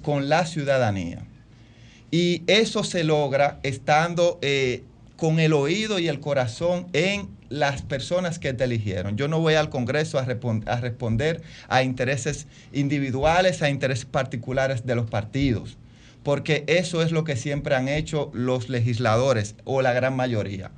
[0.03, 1.25] con la ciudadanía.
[2.11, 4.83] Y eso se logra estando eh,
[5.15, 9.17] con el oído y el corazón en las personas que te eligieron.
[9.17, 14.95] Yo no voy al Congreso a, a, responder a intereses individuales, a intereses particulares de
[14.95, 15.77] los partidos,
[16.23, 20.71] porque eso es lo que siempre han hecho los legisladores o la gran mayoría.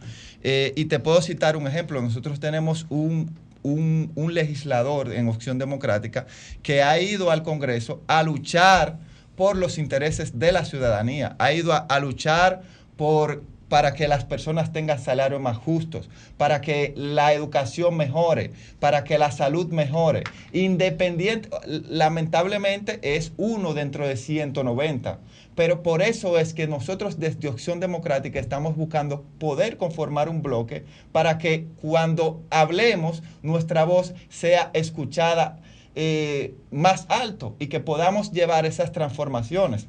[0.43, 2.01] Eh, y te puedo citar un ejemplo.
[2.01, 6.27] Nosotros tenemos un, un, legislador en opción democrática
[6.63, 8.99] que ha ido al Congreso a luchar
[9.35, 12.61] por los intereses de la ciudadanía, ha ido a luchar
[12.97, 19.03] por para que las personas tengan salarios más justos, para que la educación mejore, para
[19.03, 20.23] que la salud mejore.
[20.51, 25.19] Independiente, lamentablemente es uno dentro de 190.
[25.55, 30.85] Pero por eso es que nosotros desde Opción Democrática estamos buscando poder conformar un bloque
[31.11, 35.59] para que cuando hablemos nuestra voz sea escuchada
[35.95, 39.87] eh, más alto y que podamos llevar esas transformaciones.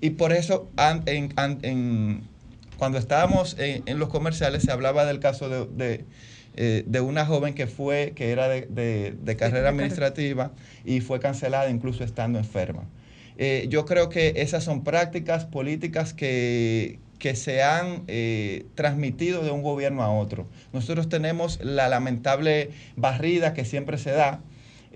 [0.00, 0.68] Y por eso
[1.06, 2.28] en-
[2.76, 6.04] cuando estábamos en, en los comerciales se hablaba del caso de, de,
[6.54, 10.52] eh, de una joven que fue, que era de, de- de carrera administrativa
[10.84, 12.84] y fue cancelada incluso estando enferma.
[13.36, 19.50] Eh, yo creo que esas son prácticas políticas que, que se han eh, transmitido de
[19.50, 20.46] un gobierno a otro.
[20.72, 24.40] Nosotros tenemos la lamentable barrida que siempre se da,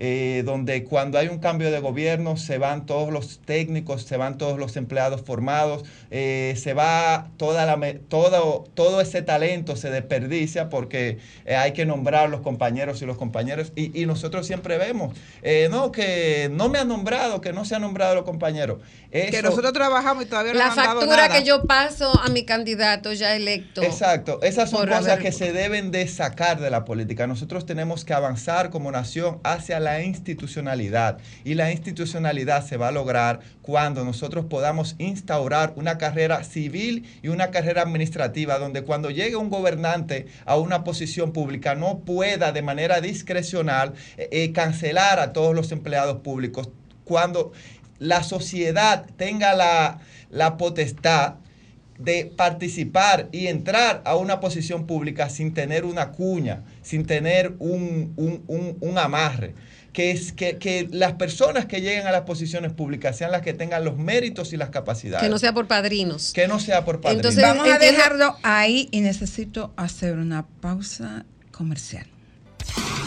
[0.01, 4.37] eh, donde cuando hay un cambio de gobierno se van todos los técnicos, se van
[4.37, 10.69] todos los empleados formados, eh, se va toda la, todo, todo ese talento se desperdicia
[10.69, 15.13] porque eh, hay que nombrar los compañeros y los compañeros y, y nosotros siempre vemos,
[15.41, 18.79] eh, no, que no me han nombrado, que no se han nombrado los compañeros.
[19.11, 21.39] Que nosotros trabajamos y todavía no La han dado factura nada.
[21.39, 23.81] que yo paso a mi candidato ya electo.
[23.81, 27.25] Exacto, esas son cosas haber- que se deben de sacar de la política.
[27.27, 32.91] Nosotros tenemos que avanzar como nación hacia la institucionalidad y la institucionalidad se va a
[32.91, 39.35] lograr cuando nosotros podamos instaurar una carrera civil y una carrera administrativa donde cuando llegue
[39.35, 45.33] un gobernante a una posición pública no pueda de manera discrecional eh, eh, cancelar a
[45.33, 46.69] todos los empleados públicos.
[47.03, 47.51] Cuando
[47.97, 51.35] la sociedad tenga la, la potestad
[51.97, 58.13] de participar y entrar a una posición pública sin tener una cuña, sin tener un,
[58.15, 59.53] un- un- un amarre.
[59.99, 63.51] Que, es, que, que las personas que lleguen a las posiciones públicas sean las que
[63.51, 65.21] tengan los méritos y las capacidades.
[65.21, 66.31] Que no sea por padrinos.
[66.31, 67.35] Que no sea por padrinos.
[67.35, 72.07] Entonces, Vamos a dejarlo ahí y necesito hacer una pausa comercial.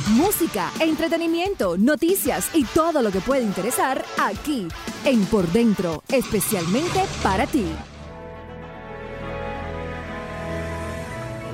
[0.09, 4.69] Música, entretenimiento, noticias y todo lo que puede interesar aquí
[5.07, 7.65] en Por Dentro, especialmente para ti.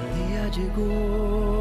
[0.02, 1.57] El día llegó,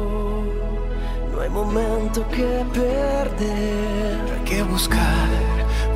[1.48, 4.20] hay momento que perder.
[4.32, 5.28] Hay que buscar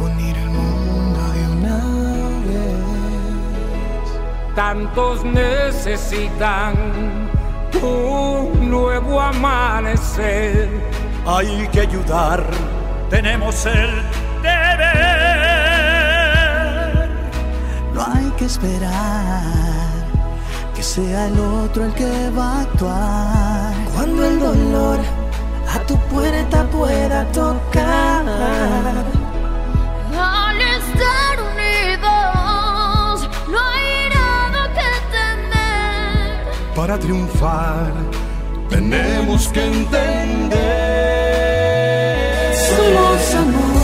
[0.01, 1.79] unir el mundo de una
[2.47, 4.07] vez.
[4.55, 6.75] Tantos necesitan
[7.83, 10.69] un nuevo amanecer.
[11.27, 12.45] Hay que ayudar,
[13.11, 13.91] tenemos el
[14.43, 14.93] deber.
[17.95, 19.43] No hay que esperar
[20.75, 23.75] que sea el otro el que va a actuar.
[23.95, 25.22] Cuando el dolor
[25.75, 28.25] a tu puerta pueda tocar.
[30.15, 36.31] Al estar unidos, no hay nada que temer.
[36.77, 37.93] Para triunfar,
[38.69, 40.53] tenemos que entender.
[42.69, 43.83] Somos amor,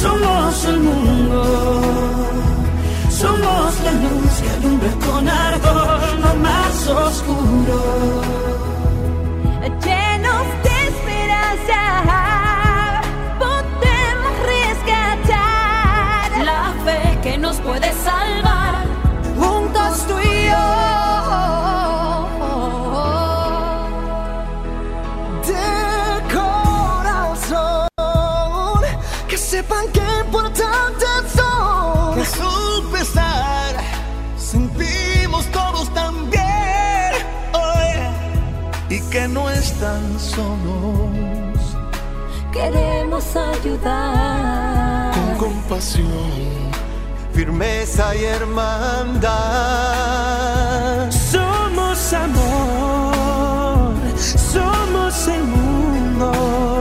[0.00, 1.40] somos el mundo.
[3.10, 8.51] Somos la luz que alumbra con ardor lo más oscuro.
[13.38, 18.84] Podemos rescatar la fe que nos puede salvar.
[19.38, 20.68] Juntos tú y yo.
[25.46, 27.88] De corazón,
[29.28, 32.14] que sepan que importantes son.
[32.16, 33.76] Que su pesar
[34.36, 36.42] sentimos todos también.
[38.88, 41.01] y que no están solos.
[42.52, 45.14] Queremos ayudar.
[45.14, 46.70] Con compasión,
[47.32, 49.30] firmeza y hermandad.
[51.10, 56.71] Somos amor, somos el mundo.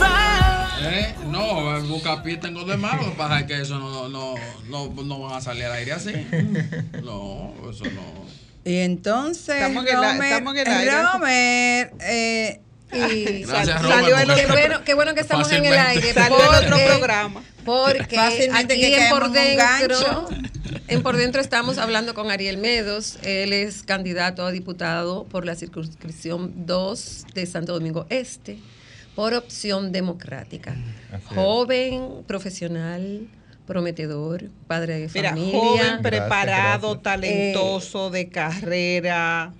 [0.00, 4.34] Eh, No, buscapié tengo de más, lo que pasa es que eso no, no,
[4.68, 6.12] no, no van a salir al aire así.
[7.04, 8.26] No, eso no.
[8.64, 9.88] Y entonces, Estamos en
[10.22, 11.02] estamos el aire.
[11.02, 12.60] Romer, eh,
[12.92, 15.64] Y Gracias, sal- Robert, salió el porque- otro, qué, bueno, qué bueno que estamos en
[15.64, 16.12] el aire.
[16.14, 17.42] Salió el otro porque- programa.
[17.64, 20.28] Porque Fácilmente aquí que en por dentro.
[20.86, 23.18] En Por Dentro estamos hablando con Ariel Medos.
[23.22, 28.58] Él es candidato a diputado por la circunscripción 2 de Santo Domingo Este
[29.18, 30.76] por opción democrática.
[31.34, 33.26] Joven, profesional,
[33.66, 35.58] prometedor, padre de Mira, familia.
[35.58, 39.54] joven, preparado, talentoso, de carrera.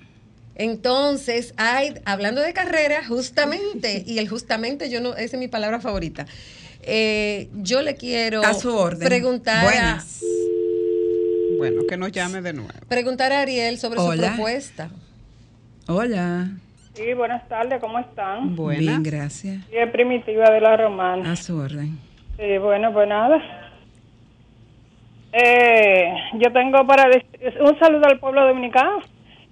[0.54, 5.80] Entonces, hay, hablando de carrera, justamente, y el justamente, yo no, esa es mi palabra
[5.80, 6.24] favorita.
[6.82, 9.08] Eh, yo le quiero A su orden.
[9.08, 10.20] preguntar a, Buenas.
[11.58, 12.70] Bueno, que nos llame de nuevo.
[12.88, 14.28] preguntar a Ariel sobre Hola.
[14.28, 14.90] su propuesta.
[15.88, 16.48] Hola.
[16.98, 18.56] Sí, buenas tardes, ¿cómo están?
[18.56, 19.64] Bien, gracias.
[19.66, 21.30] Sí, es primitiva de la romana.
[21.30, 21.96] A su orden.
[22.36, 23.40] Sí, bueno, pues nada.
[25.32, 27.08] Eh, yo tengo para
[27.60, 28.98] un saludo al pueblo dominicano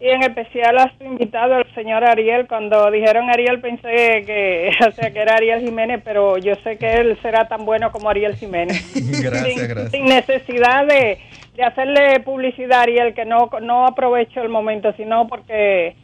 [0.00, 2.48] y en especial a su invitado, el señor Ariel.
[2.48, 6.94] Cuando dijeron Ariel pensé que, o sea, que era Ariel Jiménez, pero yo sé que
[6.94, 8.92] él será tan bueno como Ariel Jiménez.
[9.22, 9.90] Gracias, sin, gracias.
[9.92, 11.18] sin necesidad de,
[11.54, 15.94] de hacerle publicidad a Ariel, que no, no aprovecho el momento, sino porque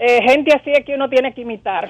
[0.00, 1.88] eh, gente así es que uno tiene que imitar.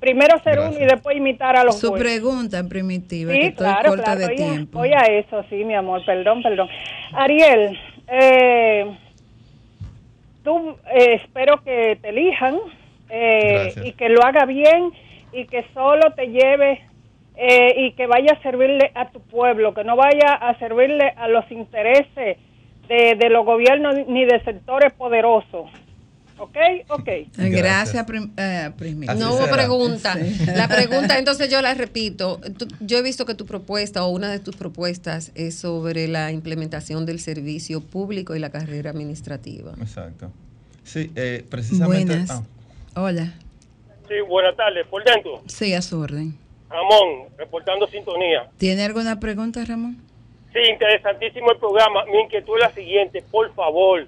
[0.00, 2.06] Primero ser uno y después imitar a los Su buenos.
[2.08, 4.20] pregunta primitiva, que Sí, estoy claro, corta claro.
[4.20, 4.78] de Oye, tiempo.
[4.80, 6.68] oye a eso, sí, mi amor, perdón, perdón.
[7.12, 7.76] Ariel,
[8.06, 8.86] eh,
[10.44, 12.56] tú eh, espero que te elijan
[13.10, 14.92] eh, y que lo haga bien
[15.32, 16.80] y que solo te lleve
[17.36, 21.28] eh, y que vaya a servirle a tu pueblo, que no vaya a servirle a
[21.28, 22.38] los intereses
[22.88, 25.68] de, de los gobiernos ni de sectores poderosos.
[26.38, 26.56] ¿Ok?
[26.88, 27.08] Ok.
[27.36, 28.70] Gracias, prim- eh,
[29.16, 30.14] no hubo pregunta.
[30.14, 30.46] Sí.
[30.54, 32.40] La pregunta, entonces yo la repito.
[32.56, 36.30] Tú- yo he visto que tu propuesta o una de tus propuestas es sobre la
[36.32, 39.72] implementación del servicio público y la carrera administrativa.
[39.80, 40.30] Exacto.
[40.84, 42.06] Sí, eh, precisamente.
[42.16, 42.30] Buenas.
[42.30, 42.42] ah,
[43.00, 43.34] Hola.
[44.08, 44.86] Sí, buenas tardes.
[44.86, 46.34] Por dentro, Sí, a su orden.
[46.70, 48.48] Ramón, reportando sintonía.
[48.58, 49.96] ¿Tiene alguna pregunta, Ramón?
[50.52, 52.04] Sí, interesantísimo el programa.
[52.06, 54.06] Mi inquietud es la siguiente, por favor,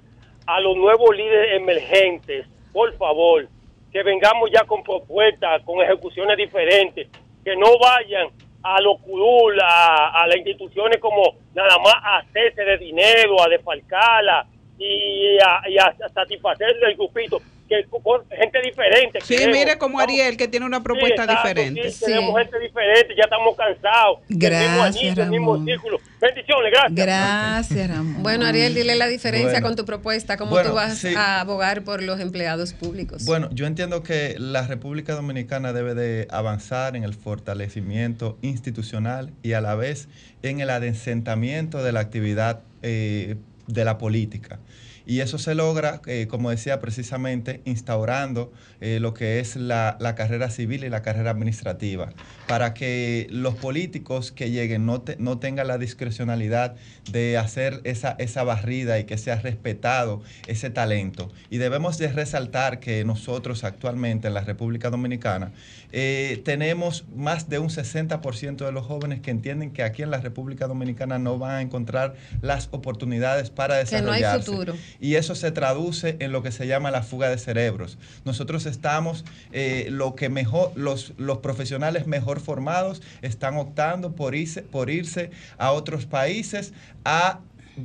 [0.51, 3.47] a los nuevos líderes emergentes, por favor,
[3.89, 7.07] que vengamos ya con propuestas, con ejecuciones diferentes,
[7.43, 8.27] que no vayan
[8.61, 13.47] a lo curul, a, a las instituciones como nada más a hacerse de dinero, a
[13.47, 14.45] defalcarla
[14.77, 17.39] y a, y a satisfacer el grupito,
[17.71, 19.19] que con- con gente diferente.
[19.21, 19.57] Sí, queremos.
[19.57, 21.91] mire como Ariel, que tiene una propuesta Sí, exacto, diferente.
[21.91, 24.19] sí, tenemos gente diferente, ya estamos cansados.
[24.29, 25.65] Gracias, anillo, el mismo Ramón.
[25.65, 25.99] círculo.
[26.19, 26.93] Bendiciones, gracias.
[27.05, 28.21] Gracias, Ramón.
[28.23, 29.67] Bueno, Ariel, dile la diferencia Bueno.
[29.67, 31.13] con tu propuesta, cómo Bueno, tú vas sí.
[31.15, 33.25] a abogar por los empleados públicos.
[33.25, 39.53] Bueno, yo entiendo que la República Dominicana debe de avanzar en el fortalecimiento institucional y
[39.53, 40.09] a la vez
[40.43, 43.35] en el adensentamiento de la actividad eh,
[43.67, 44.59] de la política.
[45.05, 50.15] Y eso se logra, eh, como decía precisamente, instaurando eh, lo que es la, la
[50.15, 52.11] carrera civil y la carrera administrativa,
[52.47, 56.75] para que los políticos que lleguen no, te- no tengan la discrecionalidad
[57.11, 61.31] de hacer esa, esa barrida y que sea respetado ese talento.
[61.49, 65.51] Y debemos de resaltar que nosotros actualmente en la República Dominicana
[65.91, 70.19] eh, tenemos más de un 60% de los jóvenes que entienden que aquí en la
[70.19, 74.51] República Dominicana no van a encontrar las oportunidades para Que no hay desarrollarse.
[74.51, 74.75] futuro.
[74.99, 77.97] Y eso se traduce en lo que se llama la fuga de cerebros.
[78.25, 84.61] Nosotros estamos, eh, lo que mejor, los, los profesionales mejor formados están optando por irse,
[84.61, 86.73] por irse a otros países
[87.05, 87.39] a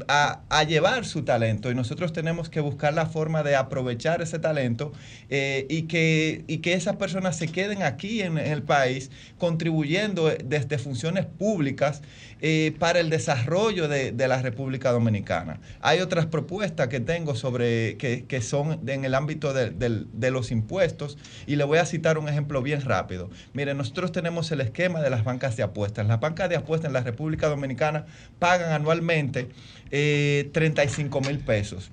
[0.09, 4.39] a, a llevar su talento y nosotros tenemos que buscar la forma de aprovechar ese
[4.39, 4.93] talento
[5.31, 10.39] eh, y, que, y que esas personas se queden aquí en, el país contribuyendo eh,
[10.45, 12.03] desde funciones públicas
[12.41, 15.61] eh, para el desarrollo de, de la República Dominicana.
[15.81, 20.31] Hay otras propuestas que tengo sobre que, que son en el ámbito de, del- de
[20.31, 21.17] los impuestos
[21.47, 23.31] y le voy a citar un ejemplo bien rápido.
[23.55, 26.07] Miren, nosotros tenemos el esquema de las bancas de apuestas.
[26.07, 28.05] Las bancas de apuestas en la República Dominicana
[28.39, 29.49] pagan anualmente
[29.91, 31.91] eh, 35 mil pesos.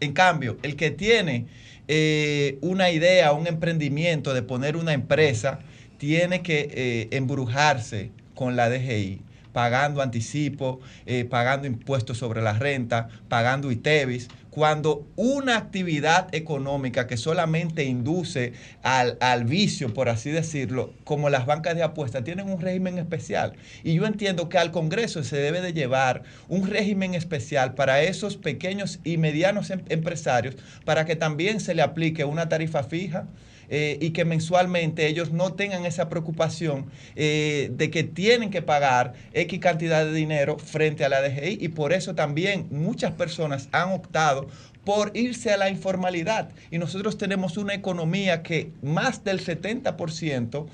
[0.00, 1.46] En cambio, el que tiene
[1.88, 5.60] eh, una idea, un emprendimiento de poner una empresa,
[5.98, 9.20] tiene que eh, embrujarse con la DGI,
[9.56, 17.16] pagando anticipo, eh, pagando impuestos sobre la renta, pagando ITEVIS, cuando una actividad económica que
[17.16, 18.52] solamente induce
[18.82, 23.54] al, al vicio, por así decirlo, como las bancas de apuestas, tienen un régimen especial.
[23.82, 28.36] Y yo entiendo que al Congreso se debe de llevar un régimen especial para esos
[28.36, 33.26] pequeños y medianos em- empresarios, para que también se le aplique una tarifa fija
[33.68, 36.86] eh, y que mensualmente ellos no tengan esa preocupación
[37.16, 41.68] eh, de que tienen que pagar X cantidad de dinero frente a la DGI y
[41.68, 44.48] por eso también muchas personas han optado
[44.84, 50.66] por irse a la informalidad y nosotros tenemos una economía que más del 70%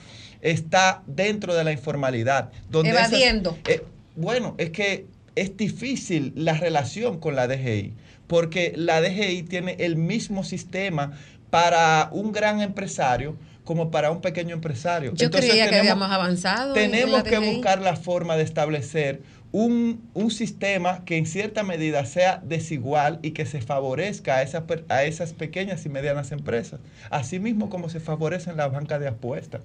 [0.43, 2.51] está dentro de la informalidad.
[2.85, 3.57] esas- Evadiendo.
[3.67, 3.83] eh,
[4.17, 7.95] bueno, es que es difícil la relación con la DGI,
[8.27, 11.13] porque la DGI tiene el mismo sistema
[11.53, 15.13] para un gran empresario como para un pequeño empresario.
[15.15, 16.75] Yo Entonces, creía que tenemos- habíamos avanzado.
[16.75, 19.21] en tenemos que buscar la forma de establecer
[19.53, 24.63] un, un sistema que en cierta medida sea desigual y que se favorezca a esas,
[24.63, 26.81] per- a esas pequeñas y medianas empresas.
[27.11, 29.61] Asimismo como se favorecen las bancas de apuestas,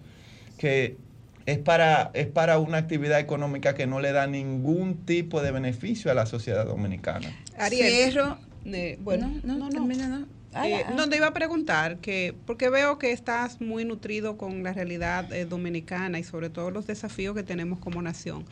[0.58, 0.98] que
[1.46, 6.12] es para, es para una actividad económica que no le da ningún tipo de beneficio
[6.12, 7.34] a la sociedad dominicana.
[7.58, 7.88] Ariel.
[8.12, 8.38] Cierro.
[8.66, 10.28] Eh, bueno, no, no, termina, no.
[10.54, 11.08] Ah, Eh, ah.
[11.10, 15.46] te iba a preguntar, que porque veo que estás muy nutrido con la realidad eh,
[15.46, 18.46] dominicana y sobre todo los desafíos que tenemos como nación.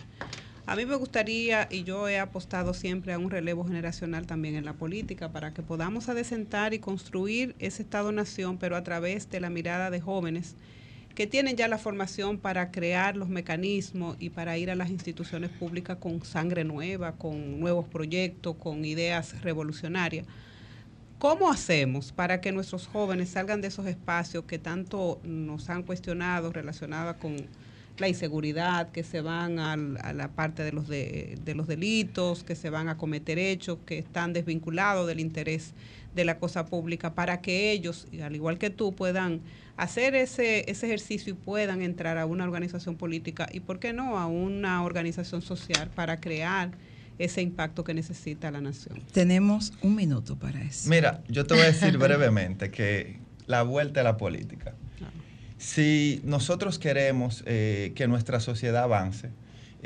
[0.68, 4.66] A mí me gustaría, y yo he apostado siempre a un relevo generacional también en
[4.66, 9.50] la política, para que podamos adecentar y construir ese Estado-nación, pero a través de la
[9.52, 10.56] mirada de jóvenes
[11.14, 15.50] que tienen ya la formación para crear los mecanismos y para ir a las instituciones
[15.50, 20.28] públicas con sangre nueva, con nuevos proyectos, con ideas revolucionarias.
[21.28, 26.54] ¿Cómo hacemos para que nuestros jóvenes salgan de esos espacios que tanto nos han cuestionado
[26.54, 27.36] relacionados con
[27.98, 32.54] la inseguridad, que se van al- a la parte de los, de, los delitos, que
[32.54, 35.74] se van a cometer hechos, que están desvinculados del interés
[36.14, 39.42] de la cosa pública, para que ellos, al igual que tú, puedan
[39.78, 44.20] hacer ese, ese ejercicio y puedan entrar a una organización política y, ¿por qué no?,
[44.20, 46.70] a una organización social para crear
[47.18, 49.00] ese impacto que necesita la nación.
[49.12, 50.90] Tenemos un minuto para eso.
[50.90, 54.74] Mira, yo te voy a decir brevemente que la vuelta a la política.
[55.58, 59.32] Si nosotros queremos eh, que nuestra sociedad avance,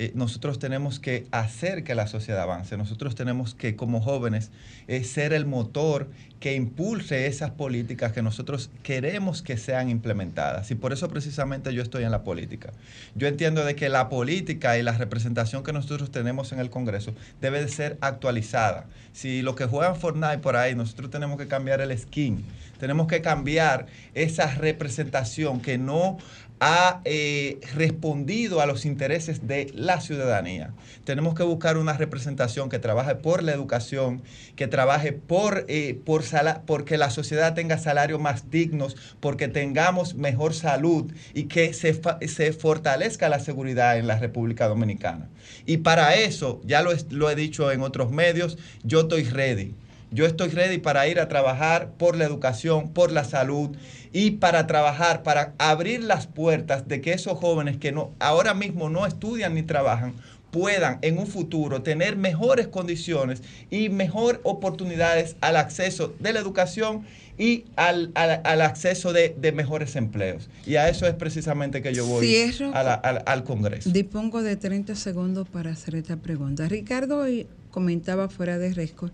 [0.02, 2.78] eh, nosotros tenemos que hacer que la sociedad avance.
[2.78, 4.50] Nosotros tenemos que, como jóvenes,
[4.88, 6.08] eh, ser el motor
[6.40, 10.72] que impulse esas políticas que nosotros queremos que sean implementadas.
[10.72, 12.72] Y por eso precisamente yo estoy en la política.
[13.14, 17.14] Yo entiendo de que la política y la representación que nosotros tenemos en el Congreso
[17.42, 18.86] debe de ser actualizada.
[19.12, 22.46] Si lo que juegan Fortnite por ahí, nosotros tenemos que cambiar el skin.
[22.80, 26.20] Tenemos que cambiar esa representación que no
[26.60, 30.74] ha eh, respondido a los intereses de la ciudadanía.
[31.06, 34.22] Tenemos que buscar una representación que trabaje por la educación,
[34.56, 36.24] que trabaje por, eh, por
[36.66, 42.54] porque la sociedad tenga salarios más dignos, porque tengamos mejor salud y que se, se
[42.54, 45.30] fortalezca la seguridad en la República Dominicana.
[45.66, 49.74] Y para eso, ya lo he dicho en otros medios, yo estoy ready.
[50.12, 53.76] Yo estoy ready para ir a trabajar por la educación, por la salud
[54.12, 58.90] y para trabajar, para abrir las puertas de que esos jóvenes que no, ahora mismo
[58.90, 60.14] no estudian ni trabajan
[60.50, 67.04] puedan en un futuro tener mejores condiciones y mejor oportunidades al acceso de la educación
[67.38, 70.50] y al, al- al acceso de, de mejores empleos.
[70.66, 72.74] Y a eso es precisamente que yo voy Cierro.
[72.74, 73.92] a la- al, al Congreso.
[73.92, 76.68] Dispongo de 30 segundos para hacer esta pregunta.
[76.68, 77.26] Ricardo
[77.70, 79.12] comentaba fuera de récord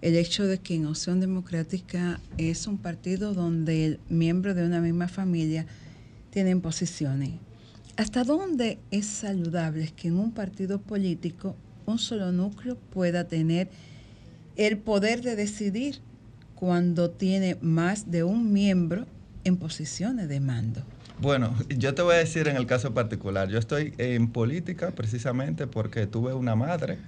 [0.00, 5.08] el hecho de que en Opción Democrática es un partido donde miembros de una misma
[5.08, 5.66] familia
[6.30, 7.30] tienen posiciones.
[7.96, 13.68] ¿Hasta dónde es saludable que en un partido político un solo núcleo pueda tener
[14.56, 16.00] el poder de decidir
[16.54, 19.06] cuando tiene más de un miembro
[19.44, 20.82] en posiciones de mando?
[21.20, 25.66] Bueno, yo te voy a decir en el caso particular, yo estoy en política precisamente
[25.66, 26.98] porque tuve una madre,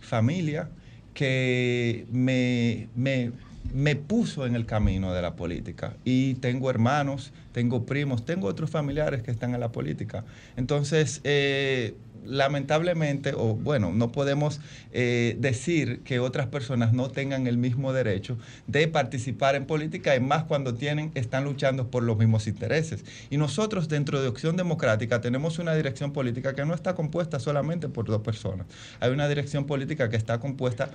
[0.00, 0.68] familia,
[1.14, 3.32] que me, me,
[3.72, 5.94] me puso en el camino de la política.
[6.04, 10.24] Y tengo hermanos, tengo primos, tengo otros familiares que están en la política.
[10.56, 11.94] Entonces, eh,
[12.26, 14.60] lamentablemente, o bueno, no podemos
[14.92, 20.20] eh, decir que otras personas no tengan el mismo derecho de participar en política, y
[20.20, 23.04] más cuando tienen, están luchando por los mismos intereses.
[23.30, 27.88] Y nosotros dentro de Opción Democrática tenemos una dirección política que no está compuesta solamente
[27.88, 28.66] por dos personas.
[29.00, 30.90] Hay una dirección política que está compuesta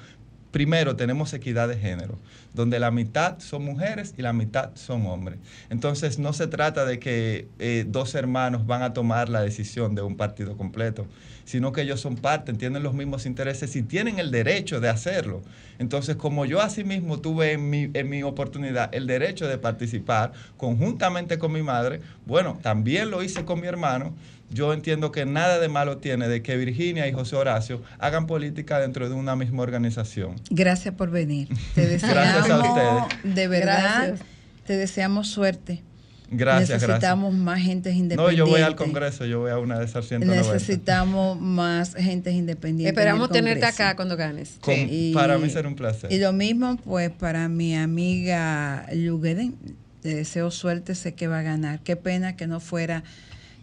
[0.52, 2.18] Primero, tenemos equidad de género,
[2.56, 5.38] donde la mitad son mujeres y la mitad son hombres.
[5.70, 10.02] Entonces, no se trata de que eh, dos hermanos van a tomar la decisión de
[10.02, 11.06] un partido completo,
[11.46, 15.42] sino que ellos son parte, tienen los mismos intereses y tienen el derecho de hacerlo.
[15.78, 21.62] Entonces, como yo asimismo tuve en mi oportunidad el derecho de participar conjuntamente con mi
[21.62, 24.14] madre, bueno, también lo hice con mi hermano
[24.52, 28.80] yo entiendo que nada de malo tiene de que Virginia y José Horacio hagan política
[28.80, 30.36] dentro de una misma organización.
[30.50, 31.48] Gracias por venir.
[31.76, 32.68] Te Gracias a deseamos,
[33.14, 33.36] ustedes.
[33.36, 34.28] de verdad, Gracias.
[34.66, 35.84] te deseamos suerte.
[36.32, 38.38] Gracias, Necesitamos más gentes No, independientes.
[38.38, 40.54] yo voy al Congreso, yo voy a una de esas 190.
[40.54, 42.94] Necesitamos más gentes independientes.
[42.94, 44.58] en Esperamos tenerte acá cuando ganes.
[44.62, 46.12] Con- Y- para mí será un placer.
[46.12, 49.56] Y lo mismo, pues, para mi amiga Lugeden.
[50.04, 51.80] Te deseo suerte, sé que va a ganar.
[51.82, 53.04] Qué pena que no fuera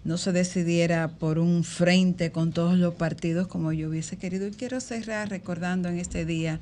[0.07, 4.47] no se decidiera por un frente con todos los partidos como yo hubiese querido.
[4.47, 6.61] Y quiero cerrar recordando en este día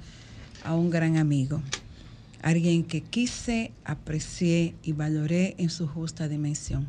[0.64, 1.60] a un gran amigo,
[2.40, 6.88] alguien que quise, aprecié y valoré en su justa dimensión.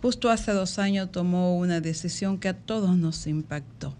[0.00, 3.96] Justo hace dos años tomó una decisión que a todos nos impactó,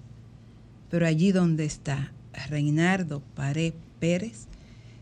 [0.91, 2.13] pero allí donde está
[2.49, 4.47] Reinardo Paré Pérez,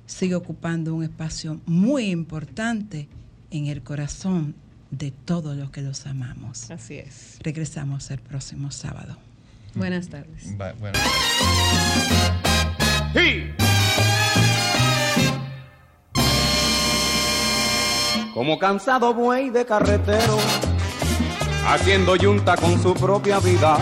[0.07, 3.09] sigue ocupando un espacio muy importante
[3.50, 4.54] en el corazón
[4.91, 6.70] de todos los que los amamos.
[6.70, 7.39] Así es.
[7.43, 9.16] Regresamos el próximo sábado.
[9.74, 10.55] Buenas tardes.
[10.61, 12.16] Va- buenas tardes.
[18.34, 20.37] Como cansado buey de carretero,
[21.66, 23.78] haciendo yunta con su propia vida,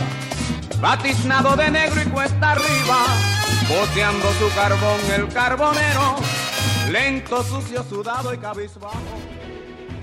[0.81, 3.05] batiznado de negro y cuesta arriba,
[3.69, 6.15] boteando su carbón el carbonero,
[6.93, 9.01] lento, sucio, sudado y cabizbajo.